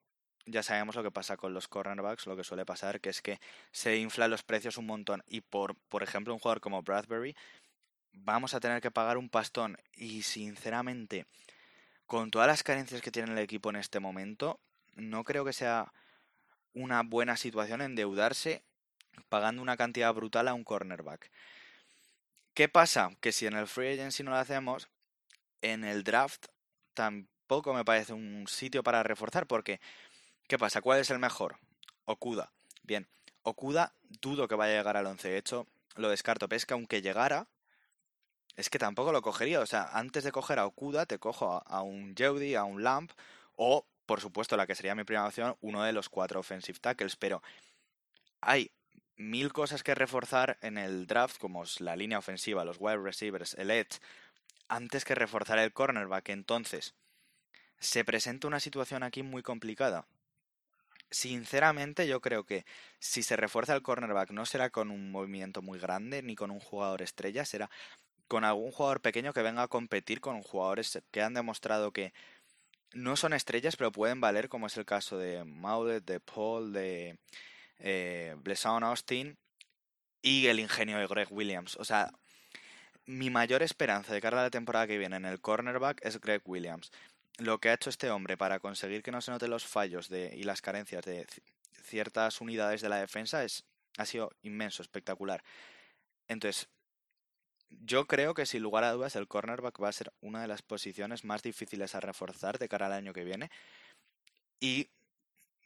ya 0.47 0.63
sabemos 0.63 0.97
lo 0.97 1.03
que 1.03 1.11
pasa 1.11 1.37
con 1.37 1.55
los 1.55 1.69
cornerbacks, 1.69 2.27
lo 2.27 2.37
que 2.37 2.45
suele 2.45 2.65
pasar, 2.65 3.01
que 3.01 3.11
es 3.11 3.23
que 3.23 3.39
se 3.71 3.97
inflan 3.99 4.31
los 4.31 4.43
precios 4.43 4.77
un 4.77 4.87
montón. 4.87 5.23
Y 5.29 5.41
por, 5.41 5.77
por 5.89 6.03
ejemplo, 6.03 6.35
un 6.35 6.41
jugador 6.41 6.61
como 6.61 6.83
Bradbury, 6.83 7.37
vamos 8.13 8.55
a 8.55 8.61
tener 8.61 8.81
que 8.81 8.91
pagar 8.91 9.19
un 9.19 9.29
pastón. 9.29 9.79
Y 9.95 10.23
sinceramente, 10.23 11.27
con 12.07 12.31
todas 12.31 12.49
las 12.49 12.63
carencias 12.63 13.03
que 13.03 13.13
tiene 13.13 13.33
el 13.33 13.39
equipo 13.39 13.71
en 13.71 13.77
este 13.77 14.01
momento, 14.01 14.59
no 14.95 15.25
creo 15.25 15.45
que 15.45 15.53
sea 15.53 15.93
una 16.75 17.03
buena 17.03 17.37
situación 17.37 17.83
endeudarse 17.83 18.63
pagando 19.29 19.63
una 19.63 19.77
cantidad 19.77 20.13
brutal 20.13 20.49
a 20.49 20.55
un 20.55 20.65
cornerback. 20.65 21.31
¿Qué 22.55 22.69
pasa? 22.69 23.11
Que 23.21 23.33
si 23.33 23.47
en 23.47 23.55
el 23.55 23.67
free 23.67 23.95
agency 23.95 24.23
no 24.23 24.33
lo 24.33 24.37
hacemos, 24.39 24.89
en 25.63 25.85
el 25.85 26.05
draft 26.05 26.47
tampoco 26.95 27.73
me 27.73 27.85
parece 27.85 28.13
un 28.13 28.47
sitio 28.49 28.83
para 28.83 29.03
reforzar 29.03 29.47
porque, 29.47 29.81
¿qué 30.47 30.59
pasa? 30.59 30.83
¿Cuál 30.83 31.01
es 31.01 31.11
el 31.11 31.19
mejor? 31.19 31.57
Okuda. 32.05 32.53
Bien, 32.83 33.09
Okuda 33.43 33.95
dudo 34.21 34.49
que 34.49 34.55
vaya 34.55 34.75
a 34.75 34.77
llegar 34.79 34.97
al 34.97 35.07
11. 35.07 35.29
De 35.29 35.39
hecho, 35.39 35.67
lo 35.97 36.09
descarto. 36.09 36.49
Pero 36.49 36.57
es 36.57 36.67
que 36.67 36.75
aunque 36.75 37.03
llegara, 37.03 37.49
es 38.57 38.71
que 38.71 38.79
tampoco 38.79 39.13
lo 39.13 39.23
cogería. 39.23 39.61
O 39.61 39.67
sea, 39.67 39.89
antes 39.93 40.25
de 40.25 40.33
coger 40.33 40.59
a 40.59 40.67
Okuda, 40.67 41.07
te 41.07 41.19
cojo 41.19 41.63
a, 41.67 41.83
un 41.83 42.15
Jeudy, 42.17 42.55
a 42.55 42.65
un 42.65 42.83
Lamp 42.83 43.13
o, 43.57 43.87
por 44.07 44.21
supuesto, 44.21 44.57
la 44.57 44.67
que 44.67 44.75
sería 44.75 44.95
mi 44.95 45.05
primera 45.05 45.27
opción, 45.27 45.57
uno 45.61 45.83
de 45.83 45.93
los 45.93 46.09
cuatro 46.09 46.41
offensive 46.41 46.79
tackles. 46.79 47.17
Pero 47.17 47.43
hay 48.41 48.71
mil 49.17 49.53
cosas 49.53 49.83
que 49.83 49.95
reforzar 49.95 50.59
en 50.63 50.79
el 50.79 51.07
draft, 51.07 51.39
como 51.39 51.65
la 51.79 51.97
línea 51.97 52.19
ofensiva, 52.19 52.65
los 52.65 52.79
wide 52.81 52.99
receivers, 52.99 53.55
el 53.55 53.71
edge, 53.71 54.01
antes 54.69 55.05
que 55.05 55.15
reforzar 55.15 55.59
el 55.59 55.73
cornerback. 55.73 56.31
Entonces, 56.31 56.95
se 57.79 58.05
presenta 58.05 58.47
una 58.47 58.61
situación 58.61 59.03
aquí 59.03 59.23
muy 59.23 59.43
complicada. 59.43 60.07
Sinceramente, 61.11 62.07
yo 62.07 62.21
creo 62.21 62.45
que 62.45 62.65
si 62.99 63.23
se 63.23 63.37
refuerza 63.37 63.75
el 63.75 63.83
cornerback 63.83 64.31
no 64.31 64.47
será 64.47 64.71
con 64.71 64.91
un 64.91 65.11
movimiento 65.11 65.61
muy 65.61 65.79
grande 65.79 66.23
ni 66.23 66.37
con 66.37 66.51
un 66.51 66.61
jugador 66.61 67.03
estrella, 67.03 67.45
será 67.45 67.71
con 68.29 68.45
algún 68.45 68.73
jugador 68.73 69.03
pequeño 69.03 69.35
que 69.35 69.43
venga 69.43 69.63
a 69.63 69.69
competir 69.69 70.21
con 70.21 70.43
jugadores 70.43 71.03
que 71.11 71.23
han 71.23 71.35
demostrado 71.35 71.93
que 71.93 72.15
no 72.95 73.17
son 73.17 73.33
estrellas, 73.33 73.77
pero 73.77 73.93
pueden 73.93 74.21
valer, 74.21 74.49
como 74.49 74.67
es 74.67 74.77
el 74.77 74.87
caso 74.87 75.19
de 75.19 75.45
Maudet, 75.45 76.05
de 76.05 76.21
Paul, 76.21 76.73
de 76.73 77.19
eh, 77.79 78.35
Austin 78.65 79.37
y 80.23 80.47
el 80.47 80.61
ingenio 80.61 80.99
de 80.99 81.07
Greg 81.07 81.29
Williams. 81.31 81.77
O 81.77 81.85
sea, 81.85 82.13
mi 83.07 83.31
mayor 83.31 83.63
esperanza 83.63 84.13
de 84.15 84.21
cara 84.21 84.41
a 84.41 84.45
la 84.45 84.51
temporada 84.51 84.87
que 84.87 84.99
viene 84.99 85.17
en 85.17 85.25
el 85.25 85.41
cornerback 85.41 86.05
es 86.05 86.21
Greg 86.21 86.43
Williams. 86.45 86.93
Lo 87.39 87.59
que 87.59 87.71
ha 87.71 87.75
hecho 87.75 87.91
este 87.91 88.11
hombre 88.11 88.37
para 88.37 88.61
conseguir 88.61 89.03
que 89.03 89.11
no 89.11 89.21
se 89.21 89.31
noten 89.31 89.51
los 89.51 89.67
fallos 89.67 90.11
y 90.11 90.43
las 90.45 90.63
carencias 90.63 91.05
de 91.05 91.27
ciertas 91.83 92.41
unidades 92.41 92.81
de 92.81 92.89
la 92.89 92.97
defensa 92.97 93.43
es, 93.45 93.65
ha 93.97 94.07
sido 94.07 94.31
inmenso, 94.43 94.83
espectacular. 94.83 95.43
Entonces, 96.29 96.69
yo 97.71 98.07
creo 98.07 98.35
que 98.35 98.47
sin 98.47 98.63
lugar 98.63 98.85
a 98.85 98.93
dudas 98.93 99.17
el 99.17 99.29
cornerback 99.29 99.83
va 99.83 99.89
a 99.89 99.93
ser 99.93 100.13
una 100.21 100.43
de 100.43 100.49
las 100.49 100.63
posiciones 100.63 101.25
más 101.25 101.43
difíciles 101.43 101.95
a 101.95 102.01
reforzar 102.01 102.59
de 102.59 102.69
cara 102.69 102.87
al 102.87 102.93
año 102.93 103.13
que 103.13 103.25
viene. 103.25 103.51
Y 104.61 104.89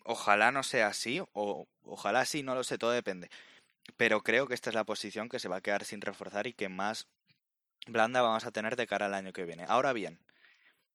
ojalá 0.04 0.52
no 0.52 0.62
sea 0.62 0.86
así, 0.88 1.20
o 1.32 1.66
ojalá 1.84 2.24
sí, 2.24 2.42
no 2.42 2.54
lo 2.54 2.64
sé, 2.64 2.78
todo 2.78 2.92
depende. 2.92 3.28
Pero 3.96 4.22
creo 4.22 4.46
que 4.46 4.54
esta 4.54 4.70
es 4.70 4.74
la 4.74 4.84
posición 4.84 5.28
que 5.28 5.38
se 5.38 5.48
va 5.48 5.56
a 5.56 5.60
quedar 5.60 5.84
sin 5.84 6.00
reforzar 6.00 6.46
y 6.46 6.54
que 6.54 6.68
más 6.68 7.06
blanda 7.86 8.22
vamos 8.22 8.44
a 8.44 8.50
tener 8.50 8.76
de 8.76 8.86
cara 8.86 9.06
al 9.06 9.14
año 9.14 9.32
que 9.32 9.44
viene. 9.44 9.64
Ahora 9.68 9.92
bien, 9.92 10.18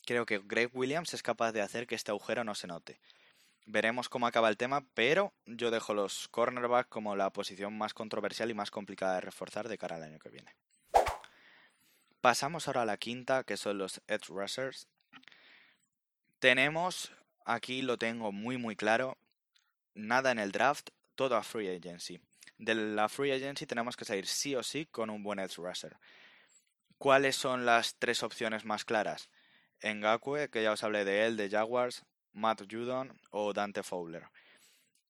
creo 0.06 0.26
que 0.26 0.40
Greg 0.40 0.70
Williams 0.74 1.14
es 1.14 1.24
capaz 1.24 1.52
de 1.52 1.62
hacer 1.62 1.88
que 1.88 1.96
este 1.96 2.12
agujero 2.12 2.44
no 2.44 2.56
se 2.56 2.68
note. 2.68 3.00
Veremos 3.66 4.10
cómo 4.10 4.28
acaba 4.28 4.50
el 4.50 4.58
tema, 4.58 4.86
pero 4.94 5.34
yo 5.46 5.72
dejo 5.72 5.94
los 5.94 6.28
cornerbacks 6.30 6.90
como 6.90 7.16
la 7.16 7.30
posición 7.32 7.78
más 7.78 7.94
controversial 7.94 8.50
y 8.50 8.54
más 8.54 8.72
complicada 8.72 9.16
de 9.16 9.22
reforzar 9.22 9.70
de 9.70 9.78
cara 9.78 9.96
al 9.96 10.04
año 10.04 10.20
que 10.20 10.30
viene. 10.30 10.56
Pasamos 12.22 12.68
ahora 12.68 12.84
a 12.84 12.86
la 12.86 12.98
quinta, 12.98 13.44
que 13.44 13.58
son 13.58 13.78
los 13.78 14.02
edge 14.08 14.28
rushers. 14.30 14.88
Tenemos, 16.40 17.12
aquí 17.46 17.82
lo 17.82 17.98
tengo 17.98 18.32
muy 18.32 18.58
muy 18.58 18.76
claro, 18.76 19.18
nada 19.94 20.32
en 20.32 20.40
el 20.40 20.52
draft, 20.52 20.90
todo 21.16 21.36
a 21.36 21.44
free 21.44 21.70
agency. 21.70 22.20
De 22.58 22.76
la 22.76 23.10
free 23.10 23.32
agency 23.32 23.66
tenemos 23.66 23.96
que 23.96 24.06
salir 24.06 24.28
sí 24.28 24.56
o 24.56 24.64
sí 24.64 24.86
con 24.86 25.10
un 25.10 25.24
buen 25.24 25.40
edge 25.40 25.58
rusher. 25.58 25.98
¿Cuáles 27.02 27.36
son 27.36 27.66
las 27.66 27.96
tres 27.96 28.22
opciones 28.22 28.64
más 28.64 28.86
claras? 28.86 29.32
Ngakwe, 29.84 30.52
que 30.52 30.62
ya 30.62 30.72
os 30.72 30.84
hablé 30.84 31.04
de 31.04 31.26
él, 31.26 31.36
de 31.36 31.50
Jaguars, 31.50 32.06
Matt 32.32 32.72
Judon 32.72 33.20
o 33.32 33.54
Dante 33.54 33.82
Fowler. 33.82 34.28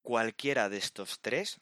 Cualquiera 0.01 0.69
de 0.69 0.77
estos 0.77 1.19
tres, 1.19 1.59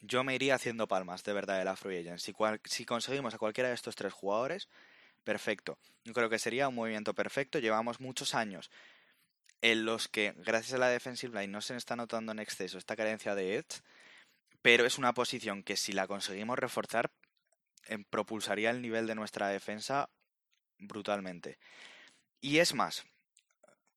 yo 0.00 0.24
me 0.24 0.34
iría 0.34 0.54
haciendo 0.54 0.88
palmas, 0.88 1.22
de 1.22 1.34
verdad, 1.34 1.58
de 1.58 1.66
la 1.66 1.76
Free 1.76 1.98
Agent. 1.98 2.18
Si, 2.18 2.34
si 2.64 2.86
conseguimos 2.86 3.34
a 3.34 3.38
cualquiera 3.38 3.68
de 3.68 3.74
estos 3.74 3.94
tres 3.94 4.14
jugadores, 4.14 4.70
perfecto. 5.22 5.76
Yo 6.02 6.14
creo 6.14 6.30
que 6.30 6.38
sería 6.38 6.68
un 6.68 6.76
movimiento 6.76 7.12
perfecto. 7.12 7.58
Llevamos 7.58 8.00
muchos 8.00 8.34
años 8.34 8.70
en 9.60 9.84
los 9.84 10.08
que, 10.08 10.32
gracias 10.38 10.72
a 10.72 10.78
la 10.78 10.88
defensive 10.88 11.38
line, 11.38 11.52
no 11.52 11.60
se 11.60 11.76
está 11.76 11.94
notando 11.94 12.32
en 12.32 12.38
exceso 12.38 12.78
esta 12.78 12.96
carencia 12.96 13.34
de 13.34 13.56
edge, 13.56 13.82
pero 14.62 14.86
es 14.86 14.96
una 14.96 15.12
posición 15.12 15.62
que 15.62 15.76
si 15.76 15.92
la 15.92 16.06
conseguimos 16.06 16.58
reforzar, 16.58 17.10
propulsaría 18.10 18.70
el 18.70 18.82
nivel 18.82 19.06
de 19.06 19.14
nuestra 19.14 19.48
defensa 19.48 20.10
brutalmente. 20.78 21.58
Y 22.40 22.58
es 22.58 22.74
más, 22.74 23.04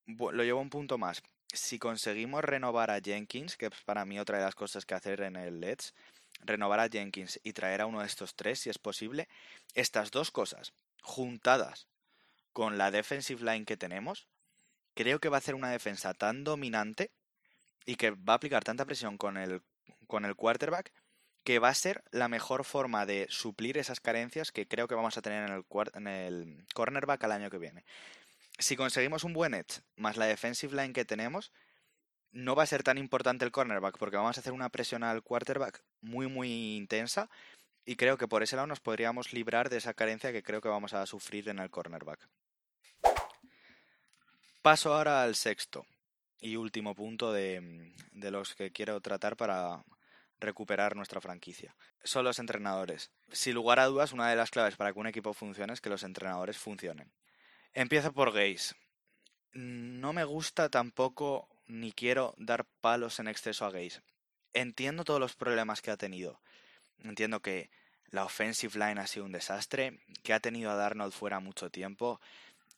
lo 0.06 0.44
llevo 0.44 0.62
un 0.62 0.70
punto 0.70 0.98
más. 0.98 1.22
Si 1.54 1.80
conseguimos 1.80 2.44
renovar 2.44 2.92
a 2.92 3.00
Jenkins, 3.00 3.58
que 3.58 3.68
es 3.68 3.82
para 3.86 4.06
mí 4.06 4.20
otra 4.20 4.40
de 4.40 4.44
las 4.44 4.56
cosas 4.56 4.86
que 4.86 4.96
hacer 4.96 5.22
en 5.22 5.36
el 5.36 5.62
Let's, 5.62 5.94
renovar 6.42 6.80
a 6.80 6.90
Jenkins 6.90 7.40
y 7.44 7.54
traer 7.54 7.82
a 7.82 7.86
uno 7.86 8.00
de 8.02 8.08
estos 8.08 8.36
tres, 8.36 8.60
si 8.60 8.70
es 8.70 8.80
posible, 8.80 9.30
estas 9.74 10.12
dos 10.12 10.32
cosas 10.32 10.74
juntadas 11.02 11.88
con 12.52 12.78
la 12.78 12.92
defensive 12.92 13.44
line 13.44 13.66
que 13.66 13.78
tenemos, 13.78 14.28
creo 14.94 15.20
que 15.20 15.30
va 15.30 15.38
a 15.38 15.42
ser 15.42 15.56
una 15.56 15.70
defensa 15.70 16.13
tan 16.13 16.44
dominante 16.44 17.12
y 17.86 17.96
que 17.96 18.12
va 18.12 18.34
a 18.34 18.36
aplicar 18.38 18.63
tanta 18.63 18.86
presión 18.86 19.18
con 19.18 19.38
el, 19.38 19.62
con 20.08 20.25
el 20.25 20.36
quarterback 20.36 20.92
que 21.43 21.59
va 21.59 21.69
a 21.69 21.73
ser 21.73 22.03
la 22.12 22.27
mejor 22.27 22.63
forma 22.63 23.05
de 23.05 23.27
suplir 23.29 23.77
esas 23.77 24.00
carencias 24.00 24.51
que 24.51 24.67
creo 24.67 24.88
que 24.88 24.95
vamos 24.95 25.17
a 25.17 25.21
tener 25.21 25.50
en 25.50 26.07
el, 26.07 26.65
cornerback 26.73 27.23
al 27.23 27.31
año 27.33 27.50
que 27.50 27.57
viene. 27.57 27.83
Si 28.59 28.75
conseguimos 28.75 29.23
un 29.23 29.33
buen 29.33 29.53
edge 29.53 29.81
más 29.95 30.17
la 30.17 30.25
defensive 30.25 30.75
line 30.75 30.93
que 30.93 31.05
tenemos, 31.05 31.51
no 32.31 32.55
va 32.55 32.63
a 32.63 32.67
ser 32.67 32.83
tan 32.83 32.97
importante 32.97 33.45
el 33.45 33.51
cornerback 33.51 33.97
porque 33.97 34.17
vamos 34.17 34.38
a 34.38 34.39
hacer 34.39 34.53
una 34.53 34.69
presión 34.69 35.03
al 35.03 35.21
quarterback 35.21 35.83
muy 36.01 36.27
muy 36.27 36.75
intensa 36.75 37.29
y 37.85 37.95
creo 37.95 38.17
que 38.17 38.27
por 38.27 38.41
ese 38.41 38.55
lado 38.55 38.67
nos 38.67 38.79
podríamos 38.79 39.33
librar 39.33 39.69
de 39.69 39.77
esa 39.77 39.93
carencia 39.93 40.31
que 40.31 40.43
creo 40.43 40.62
que 40.62 40.69
vamos 40.69 40.93
a 40.93 41.05
sufrir 41.05 41.50
en 41.50 41.59
el 41.59 41.69
cornerback. 41.69 42.27
Paso 44.62 44.93
ahora 44.93 45.23
al 45.23 45.35
sexto 45.35 45.85
y 46.39 46.55
último 46.55 46.95
punto 46.95 47.33
de 47.33 47.91
los 48.13 48.55
que 48.55 48.71
quiero 48.71 49.01
tratar 49.01 49.35
para 49.35 49.83
recuperar 50.43 50.95
nuestra 50.95 51.21
franquicia. 51.21 51.75
Son 52.03 52.23
los 52.23 52.39
entrenadores. 52.39 53.12
Sin 53.31 53.55
lugar 53.55 53.79
a 53.79 53.85
dudas, 53.85 54.13
una 54.13 54.29
de 54.29 54.35
las 54.35 54.51
claves 54.51 54.75
para 54.75 54.93
que 54.93 55.00
un 55.00 55.07
equipo 55.07 55.33
funcione 55.33 55.73
es 55.73 55.81
que 55.81 55.89
los 55.89 56.03
entrenadores 56.03 56.57
funcionen. 56.57 57.12
Empiezo 57.73 58.13
por 58.13 58.31
Gaze. 58.31 58.75
No 59.53 60.13
me 60.13 60.23
gusta 60.23 60.69
tampoco 60.69 61.47
ni 61.67 61.91
quiero 61.91 62.35
dar 62.38 62.65
palos 62.81 63.19
en 63.19 63.27
exceso 63.27 63.65
a 63.65 63.71
Gaze. 63.71 64.01
Entiendo 64.53 65.03
todos 65.03 65.19
los 65.19 65.35
problemas 65.35 65.81
que 65.81 65.91
ha 65.91 65.97
tenido. 65.97 66.39
Entiendo 67.03 67.39
que 67.41 67.69
la 68.09 68.25
offensive 68.25 68.77
line 68.77 69.01
ha 69.01 69.07
sido 69.07 69.25
un 69.25 69.31
desastre, 69.31 70.00
que 70.23 70.33
ha 70.33 70.39
tenido 70.39 70.69
a 70.69 70.75
Darnold 70.75 71.13
fuera 71.13 71.39
mucho 71.39 71.71
tiempo, 71.71 72.21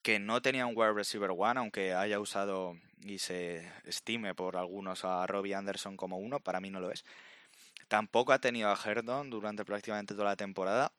que 0.02 0.20
no 0.20 0.42
tenía 0.42 0.66
un 0.66 0.78
wide 0.78 0.94
receiver 0.94 1.32
one, 1.36 1.60
aunque 1.60 1.94
haya 1.94 2.20
usado 2.20 2.78
y 3.04 3.20
se 3.20 3.70
estime 3.84 4.34
por 4.34 4.56
algunos 4.56 5.04
a 5.04 5.26
Robbie 5.28 5.56
Anderson 5.56 5.98
como 5.98 6.18
uno, 6.18 6.40
para 6.40 6.62
mí 6.62 6.70
no 6.70 6.80
lo 6.80 6.92
es. 6.92 7.04
Tampoco 7.88 8.34
ha 8.34 8.40
tenido 8.40 8.70
a 8.70 8.80
Herdon 8.84 9.30
durante 9.30 9.66
prácticamente 9.66 10.14
toda 10.14 10.26
la 10.26 10.36
temporada, 10.36 10.92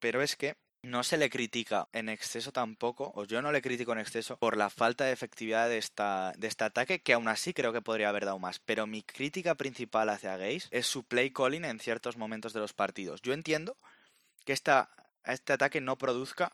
pero 0.00 0.22
es 0.22 0.36
que 0.36 0.56
no 0.82 1.04
se 1.04 1.16
le 1.16 1.30
critica 1.30 1.88
en 1.92 2.08
exceso 2.08 2.50
tampoco, 2.50 3.12
o 3.14 3.24
yo 3.24 3.40
no 3.40 3.52
le 3.52 3.62
critico 3.62 3.92
en 3.92 4.00
exceso 4.00 4.36
por 4.36 4.56
la 4.56 4.68
falta 4.68 5.04
de 5.04 5.12
efectividad 5.12 5.68
de, 5.68 5.78
esta, 5.78 6.32
de 6.36 6.48
este 6.48 6.64
ataque, 6.64 7.00
que 7.00 7.12
aún 7.12 7.28
así 7.28 7.54
creo 7.54 7.72
que 7.72 7.82
podría 7.82 8.08
haber 8.08 8.24
dado 8.24 8.40
más. 8.40 8.58
Pero 8.58 8.88
mi 8.88 9.02
crítica 9.02 9.54
principal 9.54 10.08
hacia 10.08 10.36
Gaze 10.36 10.66
es 10.72 10.86
su 10.86 11.04
play 11.04 11.30
calling 11.30 11.64
en 11.64 11.78
ciertos 11.78 12.16
momentos 12.16 12.52
de 12.52 12.60
los 12.60 12.72
partidos. 12.72 13.22
Yo 13.22 13.32
entiendo 13.32 13.76
que 14.44 14.52
esta, 14.52 14.90
este 15.24 15.52
ataque 15.52 15.80
no 15.80 15.96
produzca 15.96 16.52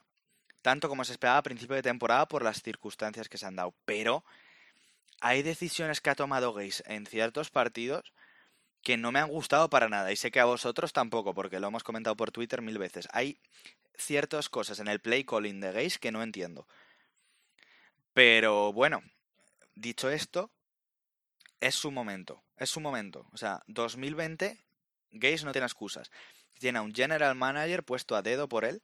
tanto 0.61 0.91
como 0.91 1.05
se 1.05 1.13
esperaba 1.13 1.39
a 1.39 1.43
principio 1.43 1.77
de 1.77 1.83
temporada 1.83 2.29
por 2.29 2.43
las 2.43 2.63
circunstancias 2.63 3.31
que 3.31 3.39
se 3.39 3.47
han 3.47 3.57
dado, 3.57 3.75
pero 3.87 4.25
hay 5.21 5.43
decisiones 5.43 6.03
que 6.03 6.11
ha 6.11 6.15
tomado 6.15 6.53
Gaze 6.53 6.83
en 6.87 7.07
ciertos 7.07 7.51
partidos 7.51 8.13
que 8.89 8.97
no 8.97 9.13
me 9.13 9.19
han 9.19 9.29
gustado 9.29 9.69
para 9.69 9.91
nada 9.91 10.11
y 10.13 10.17
sé 10.17 10.31
que 10.31 10.41
a 10.41 10.47
vosotros 10.47 10.95
tampoco 10.95 11.35
porque 11.35 11.61
lo 11.61 11.69
hemos 11.69 11.85
comentado 11.85 12.17
por 12.17 12.31
Twitter 12.31 12.63
mil 12.63 12.79
veces. 12.79 13.07
Hay 13.13 13.39
ciertas 13.99 14.49
cosas 14.49 14.81
en 14.81 14.89
el 14.89 14.99
play 14.99 15.25
calling 15.25 15.61
de 15.61 15.73
Gaze 15.73 15.99
que 15.99 16.11
no 16.11 16.23
entiendo. 16.23 16.67
Pero 18.15 18.73
bueno, 18.73 19.03
dicho 19.75 20.09
esto, 20.09 20.51
es 21.61 21.75
su 21.75 21.91
momento. 21.91 22.43
Es 22.57 22.71
su 22.71 22.81
momento. 22.81 23.29
O 23.33 23.37
sea, 23.37 23.63
2020, 23.67 24.59
Gaze 25.11 25.45
no 25.45 25.53
tiene 25.53 25.67
excusas. 25.67 26.11
Tiene 26.59 26.79
a 26.79 26.83
un 26.83 26.95
general 26.95 27.35
manager 27.35 27.85
puesto 27.85 28.17
a 28.17 28.23
dedo 28.23 28.49
por 28.49 28.65
él, 28.65 28.83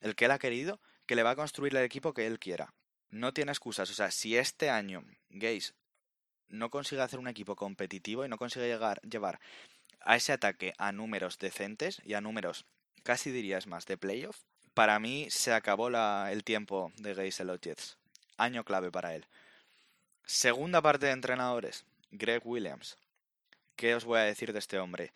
el 0.00 0.16
que 0.16 0.24
él 0.24 0.32
ha 0.32 0.40
querido, 0.40 0.80
que 1.06 1.14
le 1.14 1.22
va 1.22 1.30
a 1.30 1.36
construir 1.36 1.76
el 1.76 1.84
equipo 1.84 2.14
que 2.14 2.26
él 2.26 2.40
quiera. 2.40 2.74
No 3.10 3.32
tiene 3.32 3.52
excusas. 3.52 3.88
O 3.90 3.94
sea, 3.94 4.10
si 4.10 4.36
este 4.36 4.70
año 4.70 5.04
Gaze 5.30 5.72
no 6.48 6.70
consigue 6.70 7.02
hacer 7.02 7.18
un 7.18 7.28
equipo 7.28 7.56
competitivo 7.56 8.24
y 8.24 8.28
no 8.28 8.38
consigue 8.38 8.66
llegar, 8.66 9.00
llevar 9.02 9.40
a 10.00 10.16
ese 10.16 10.32
ataque 10.32 10.72
a 10.78 10.92
números 10.92 11.38
decentes 11.38 12.00
y 12.04 12.14
a 12.14 12.20
números 12.20 12.66
casi 13.02 13.30
dirías 13.30 13.66
más, 13.66 13.86
de 13.86 13.96
playoff, 13.96 14.36
para 14.74 14.98
mí 14.98 15.28
se 15.30 15.52
acabó 15.52 15.90
la, 15.90 16.28
el 16.32 16.44
tiempo 16.44 16.92
de 16.96 17.14
Gaze. 17.14 17.44
Año 18.36 18.64
clave 18.64 18.90
para 18.90 19.14
él. 19.14 19.26
Segunda 20.24 20.82
parte 20.82 21.06
de 21.06 21.12
entrenadores, 21.12 21.86
Greg 22.10 22.42
Williams. 22.44 22.98
¿Qué 23.76 23.94
os 23.94 24.04
voy 24.04 24.18
a 24.18 24.24
decir 24.24 24.52
de 24.52 24.58
este 24.58 24.78
hombre? 24.78 25.12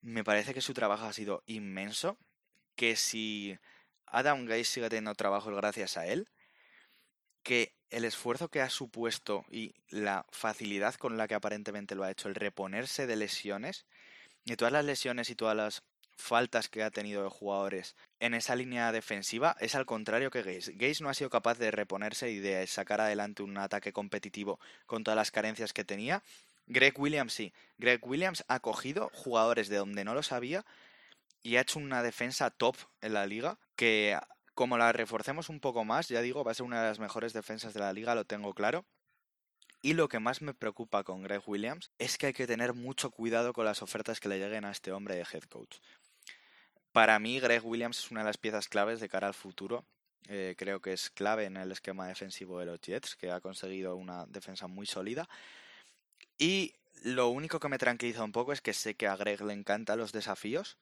Me 0.00 0.24
parece 0.24 0.54
que 0.54 0.60
su 0.60 0.72
trabajo 0.72 1.04
ha 1.04 1.12
sido 1.12 1.42
inmenso, 1.46 2.16
que 2.76 2.96
si 2.96 3.58
Adam 4.06 4.46
Gaze 4.46 4.64
sigue 4.64 4.88
teniendo 4.88 5.14
trabajo 5.14 5.54
gracias 5.54 5.96
a 5.96 6.06
él, 6.06 6.28
que 7.42 7.72
el 7.90 8.04
esfuerzo 8.04 8.48
que 8.48 8.60
ha 8.60 8.70
supuesto 8.70 9.44
y 9.50 9.74
la 9.88 10.26
facilidad 10.30 10.94
con 10.94 11.16
la 11.16 11.26
que 11.26 11.34
aparentemente 11.34 11.94
lo 11.94 12.04
ha 12.04 12.10
hecho 12.10 12.28
el 12.28 12.34
reponerse 12.34 13.06
de 13.06 13.16
lesiones, 13.16 13.86
y 14.44 14.56
todas 14.56 14.72
las 14.72 14.84
lesiones 14.84 15.30
y 15.30 15.34
todas 15.34 15.56
las 15.56 15.82
faltas 16.16 16.68
que 16.68 16.82
ha 16.82 16.90
tenido 16.90 17.22
de 17.22 17.30
jugadores 17.30 17.94
en 18.18 18.34
esa 18.34 18.56
línea 18.56 18.90
defensiva 18.92 19.56
es 19.60 19.74
al 19.74 19.86
contrario 19.86 20.30
que 20.30 20.42
Gaze. 20.42 20.72
Gaze 20.74 21.02
no 21.02 21.08
ha 21.08 21.14
sido 21.14 21.30
capaz 21.30 21.58
de 21.58 21.70
reponerse 21.70 22.30
y 22.30 22.38
de 22.38 22.66
sacar 22.66 23.00
adelante 23.00 23.42
un 23.42 23.56
ataque 23.56 23.92
competitivo 23.92 24.58
con 24.86 25.04
todas 25.04 25.16
las 25.16 25.30
carencias 25.30 25.72
que 25.72 25.84
tenía. 25.84 26.22
Greg 26.66 26.98
Williams 26.98 27.32
sí. 27.32 27.52
Greg 27.78 28.04
Williams 28.06 28.44
ha 28.48 28.60
cogido 28.60 29.10
jugadores 29.14 29.68
de 29.68 29.76
donde 29.76 30.04
no 30.04 30.14
lo 30.14 30.22
sabía 30.22 30.64
y 31.42 31.56
ha 31.56 31.60
hecho 31.60 31.78
una 31.78 32.02
defensa 32.02 32.50
top 32.50 32.76
en 33.00 33.14
la 33.14 33.26
liga 33.26 33.58
que 33.76 34.18
como 34.58 34.76
la 34.76 34.90
reforcemos 34.90 35.50
un 35.50 35.60
poco 35.60 35.84
más, 35.84 36.08
ya 36.08 36.20
digo, 36.20 36.42
va 36.42 36.50
a 36.50 36.54
ser 36.54 36.66
una 36.66 36.82
de 36.82 36.88
las 36.88 36.98
mejores 36.98 37.32
defensas 37.32 37.74
de 37.74 37.78
la 37.78 37.92
liga, 37.92 38.16
lo 38.16 38.24
tengo 38.24 38.52
claro. 38.54 38.84
Y 39.82 39.92
lo 39.92 40.08
que 40.08 40.18
más 40.18 40.42
me 40.42 40.52
preocupa 40.52 41.04
con 41.04 41.22
Greg 41.22 41.42
Williams 41.46 41.92
es 42.00 42.18
que 42.18 42.26
hay 42.26 42.32
que 42.32 42.48
tener 42.48 42.74
mucho 42.74 43.12
cuidado 43.12 43.52
con 43.52 43.64
las 43.64 43.82
ofertas 43.82 44.18
que 44.18 44.28
le 44.28 44.40
lleguen 44.40 44.64
a 44.64 44.72
este 44.72 44.90
hombre 44.90 45.14
de 45.14 45.20
head 45.20 45.44
coach. 45.44 45.76
Para 46.90 47.20
mí, 47.20 47.38
Greg 47.38 47.64
Williams 47.64 48.00
es 48.00 48.10
una 48.10 48.22
de 48.22 48.26
las 48.26 48.36
piezas 48.36 48.66
claves 48.66 48.98
de 48.98 49.08
cara 49.08 49.28
al 49.28 49.34
futuro. 49.34 49.84
Eh, 50.26 50.56
creo 50.58 50.80
que 50.80 50.92
es 50.92 51.08
clave 51.10 51.44
en 51.44 51.56
el 51.56 51.70
esquema 51.70 52.08
defensivo 52.08 52.58
de 52.58 52.66
los 52.66 52.80
Jets, 52.80 53.14
que 53.14 53.30
ha 53.30 53.40
conseguido 53.40 53.94
una 53.94 54.26
defensa 54.26 54.66
muy 54.66 54.86
sólida. 54.86 55.28
Y 56.36 56.74
lo 57.04 57.28
único 57.28 57.60
que 57.60 57.68
me 57.68 57.78
tranquiliza 57.78 58.24
un 58.24 58.32
poco 58.32 58.52
es 58.52 58.60
que 58.60 58.74
sé 58.74 58.96
que 58.96 59.06
a 59.06 59.14
Greg 59.14 59.40
le 59.40 59.52
encantan 59.52 60.00
los 60.00 60.10
desafíos 60.10 60.78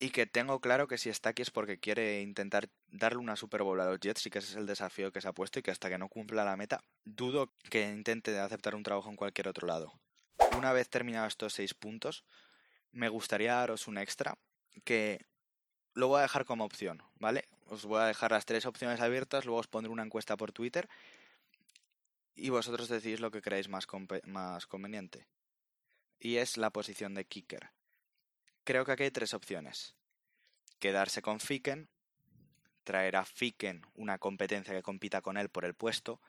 y 0.00 0.10
que 0.10 0.26
tengo 0.26 0.60
claro 0.60 0.86
que 0.86 0.98
si 0.98 1.10
está 1.10 1.30
aquí 1.30 1.42
es 1.42 1.50
porque 1.50 1.78
quiere 1.78 2.22
intentar 2.22 2.68
darle 2.88 3.18
una 3.18 3.36
Super 3.36 3.62
a 3.62 3.64
los 3.64 4.00
Jets 4.00 4.26
y 4.26 4.30
que 4.30 4.38
ese 4.38 4.52
es 4.52 4.56
el 4.56 4.66
desafío 4.66 5.12
que 5.12 5.20
se 5.20 5.28
ha 5.28 5.32
puesto 5.32 5.58
y 5.58 5.62
que 5.62 5.70
hasta 5.70 5.88
que 5.88 5.98
no 5.98 6.08
cumpla 6.08 6.44
la 6.44 6.56
meta, 6.56 6.82
dudo 7.04 7.52
que 7.70 7.88
intente 7.88 8.38
aceptar 8.38 8.74
un 8.74 8.84
trabajo 8.84 9.10
en 9.10 9.16
cualquier 9.16 9.48
otro 9.48 9.66
lado. 9.66 9.92
Una 10.56 10.72
vez 10.72 10.88
terminados 10.88 11.32
estos 11.32 11.54
seis 11.54 11.74
puntos, 11.74 12.24
me 12.92 13.08
gustaría 13.08 13.54
daros 13.54 13.88
un 13.88 13.98
extra 13.98 14.38
que 14.84 15.26
lo 15.94 16.08
voy 16.08 16.20
a 16.20 16.22
dejar 16.22 16.44
como 16.44 16.64
opción, 16.64 17.02
¿vale? 17.16 17.48
Os 17.66 17.84
voy 17.84 18.00
a 18.00 18.06
dejar 18.06 18.30
las 18.30 18.46
tres 18.46 18.66
opciones 18.66 19.00
abiertas, 19.00 19.44
luego 19.44 19.60
os 19.60 19.66
pondré 19.66 19.92
una 19.92 20.04
encuesta 20.04 20.36
por 20.36 20.52
Twitter 20.52 20.88
y 22.36 22.50
vosotros 22.50 22.88
decidís 22.88 23.18
lo 23.18 23.32
que 23.32 23.42
creéis 23.42 23.68
más, 23.68 23.86
más 24.24 24.66
conveniente. 24.66 25.26
Y 26.20 26.36
es 26.36 26.56
la 26.56 26.70
posición 26.70 27.14
de 27.14 27.24
kicker. 27.24 27.70
Creo 28.68 28.84
que 28.84 28.92
aquí 28.92 29.04
hay 29.04 29.10
tres 29.10 29.32
opciones. 29.32 29.94
Quedarse 30.78 31.22
con 31.22 31.40
Ficken, 31.40 31.88
traer 32.84 33.16
a 33.16 33.24
Ficken 33.24 33.80
una 33.94 34.18
competencia 34.18 34.74
que 34.74 34.82
compita 34.82 35.22
con 35.22 35.38
él 35.38 35.48
por 35.48 35.64
el 35.64 35.72
puesto, 35.72 36.20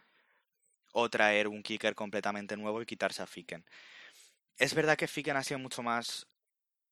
o 0.93 1.09
traer 1.09 1.49
un 1.49 1.61
kicker 1.61 1.95
completamente 1.95 2.55
nuevo 2.55 2.81
y 2.81 2.85
quitarse 2.85 3.21
a 3.21 3.27
Ficken. 3.27 3.65
Es 4.55 4.73
verdad 4.73 4.97
que 4.97 5.09
Ficken 5.09 5.35
ha 5.35 5.43
sido 5.43 5.59
mucho 5.59 5.83
más 5.83 6.27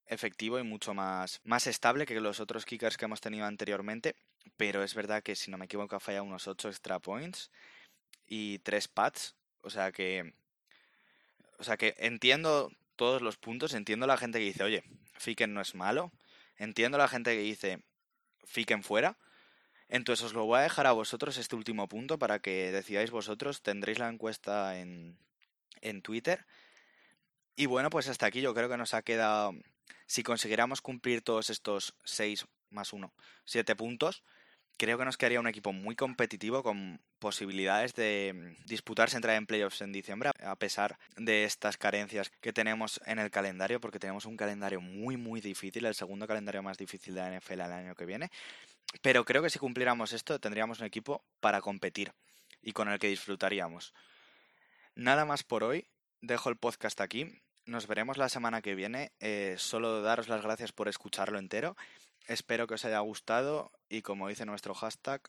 efectivo 0.04 0.58
y 0.58 0.64
mucho 0.64 0.92
más, 0.92 1.40
más 1.44 1.66
estable 1.66 2.04
que 2.04 2.20
los 2.20 2.40
otros 2.40 2.66
kickers 2.66 2.98
que 2.98 3.06
hemos 3.06 3.22
tenido 3.22 3.46
anteriormente. 3.46 4.16
Pero 4.58 4.82
es 4.82 4.92
verdad 4.92 5.22
que, 5.22 5.34
si 5.34 5.50
no 5.50 5.56
me 5.56 5.64
equivoco, 5.64 5.96
ha 5.96 6.00
fallado 6.00 6.24
unos 6.24 6.46
8 6.46 6.68
extra 6.68 6.98
points 6.98 7.50
y 8.26 8.58
3 8.58 8.86
pads. 8.88 9.34
O 9.62 9.70
sea 9.70 9.92
que. 9.92 10.34
O 11.58 11.64
sea 11.64 11.78
que 11.78 11.94
entiendo 11.96 12.70
todos 12.96 13.22
los 13.22 13.38
puntos. 13.38 13.72
Entiendo 13.72 14.06
la 14.06 14.18
gente 14.18 14.38
que 14.38 14.44
dice, 14.44 14.62
oye, 14.62 14.84
Fiken 15.18 15.52
no 15.52 15.60
es 15.60 15.74
malo. 15.74 16.12
Entiendo 16.56 16.98
la 16.98 17.08
gente 17.08 17.34
que 17.34 17.42
dice, 17.42 17.80
Fiken 18.44 18.82
fuera. 18.82 19.18
Entonces 19.88 20.26
os 20.26 20.32
lo 20.34 20.44
voy 20.44 20.58
a 20.58 20.62
dejar 20.62 20.86
a 20.86 20.92
vosotros 20.92 21.38
este 21.38 21.56
último 21.56 21.88
punto 21.88 22.18
para 22.18 22.40
que 22.40 22.72
decidáis 22.72 23.10
vosotros. 23.10 23.62
Tendréis 23.62 23.98
la 23.98 24.08
encuesta 24.08 24.78
en, 24.78 25.18
en 25.80 26.02
Twitter. 26.02 26.46
Y 27.56 27.66
bueno, 27.66 27.90
pues 27.90 28.08
hasta 28.08 28.26
aquí 28.26 28.40
yo 28.40 28.54
creo 28.54 28.68
que 28.68 28.76
nos 28.76 28.94
ha 28.94 29.02
quedado 29.02 29.54
si 30.06 30.22
consiguiéramos 30.22 30.80
cumplir 30.80 31.22
todos 31.22 31.50
estos 31.50 31.94
6 32.04 32.46
más 32.70 32.92
1, 32.92 33.12
7 33.44 33.76
puntos, 33.76 34.22
creo 34.78 34.96
que 34.96 35.04
nos 35.04 35.18
quedaría 35.18 35.40
un 35.40 35.48
equipo 35.48 35.72
muy 35.72 35.96
competitivo 35.96 36.62
con 36.62 37.00
posibilidades 37.18 37.94
de 37.94 38.32
mm, 38.34 38.64
disputarse 38.66 39.16
entrar 39.16 39.36
en 39.36 39.46
playoffs 39.46 39.82
en 39.82 39.92
diciembre, 39.92 40.30
a 40.42 40.56
pesar 40.56 40.98
de 41.16 41.44
estas 41.44 41.76
carencias 41.76 42.30
que 42.40 42.52
tenemos 42.52 43.00
en 43.04 43.18
el 43.18 43.30
calendario, 43.30 43.80
porque 43.80 43.98
tenemos 43.98 44.24
un 44.24 44.36
calendario 44.36 44.80
muy, 44.80 45.16
muy 45.16 45.40
difícil, 45.40 45.84
el 45.84 45.94
segundo 45.94 46.26
calendario 46.26 46.62
más 46.62 46.78
difícil 46.78 47.14
de 47.14 47.20
la 47.20 47.38
NFL 47.38 47.52
el 47.52 47.72
año 47.72 47.94
que 47.94 48.06
viene. 48.06 48.30
Pero 49.02 49.24
creo 49.24 49.42
que 49.42 49.50
si 49.50 49.58
cumpliéramos 49.58 50.12
esto, 50.12 50.38
tendríamos 50.38 50.80
un 50.80 50.86
equipo 50.86 51.22
para 51.40 51.60
competir 51.60 52.12
y 52.62 52.72
con 52.72 52.88
el 52.88 52.98
que 52.98 53.08
disfrutaríamos. 53.08 53.92
Nada 54.94 55.24
más 55.24 55.44
por 55.44 55.64
hoy. 55.64 55.86
dejo 56.20 56.48
el 56.48 56.56
podcast 56.56 57.00
aquí. 57.00 57.40
Nos 57.66 57.86
veremos 57.86 58.16
la 58.16 58.28
semana 58.28 58.62
que 58.62 58.74
viene. 58.74 59.12
Eh, 59.20 59.54
solo 59.58 60.02
daros 60.02 60.28
las 60.28 60.42
gracias 60.42 60.72
por 60.72 60.88
escucharlo 60.88 61.38
entero. 61.38 61.76
Espero 62.28 62.66
que 62.66 62.74
os 62.74 62.84
haya 62.84 62.98
gustado 63.00 63.72
y 63.88 64.02
como 64.02 64.28
dice 64.28 64.44
nuestro 64.44 64.74
hashtag, 64.74 65.22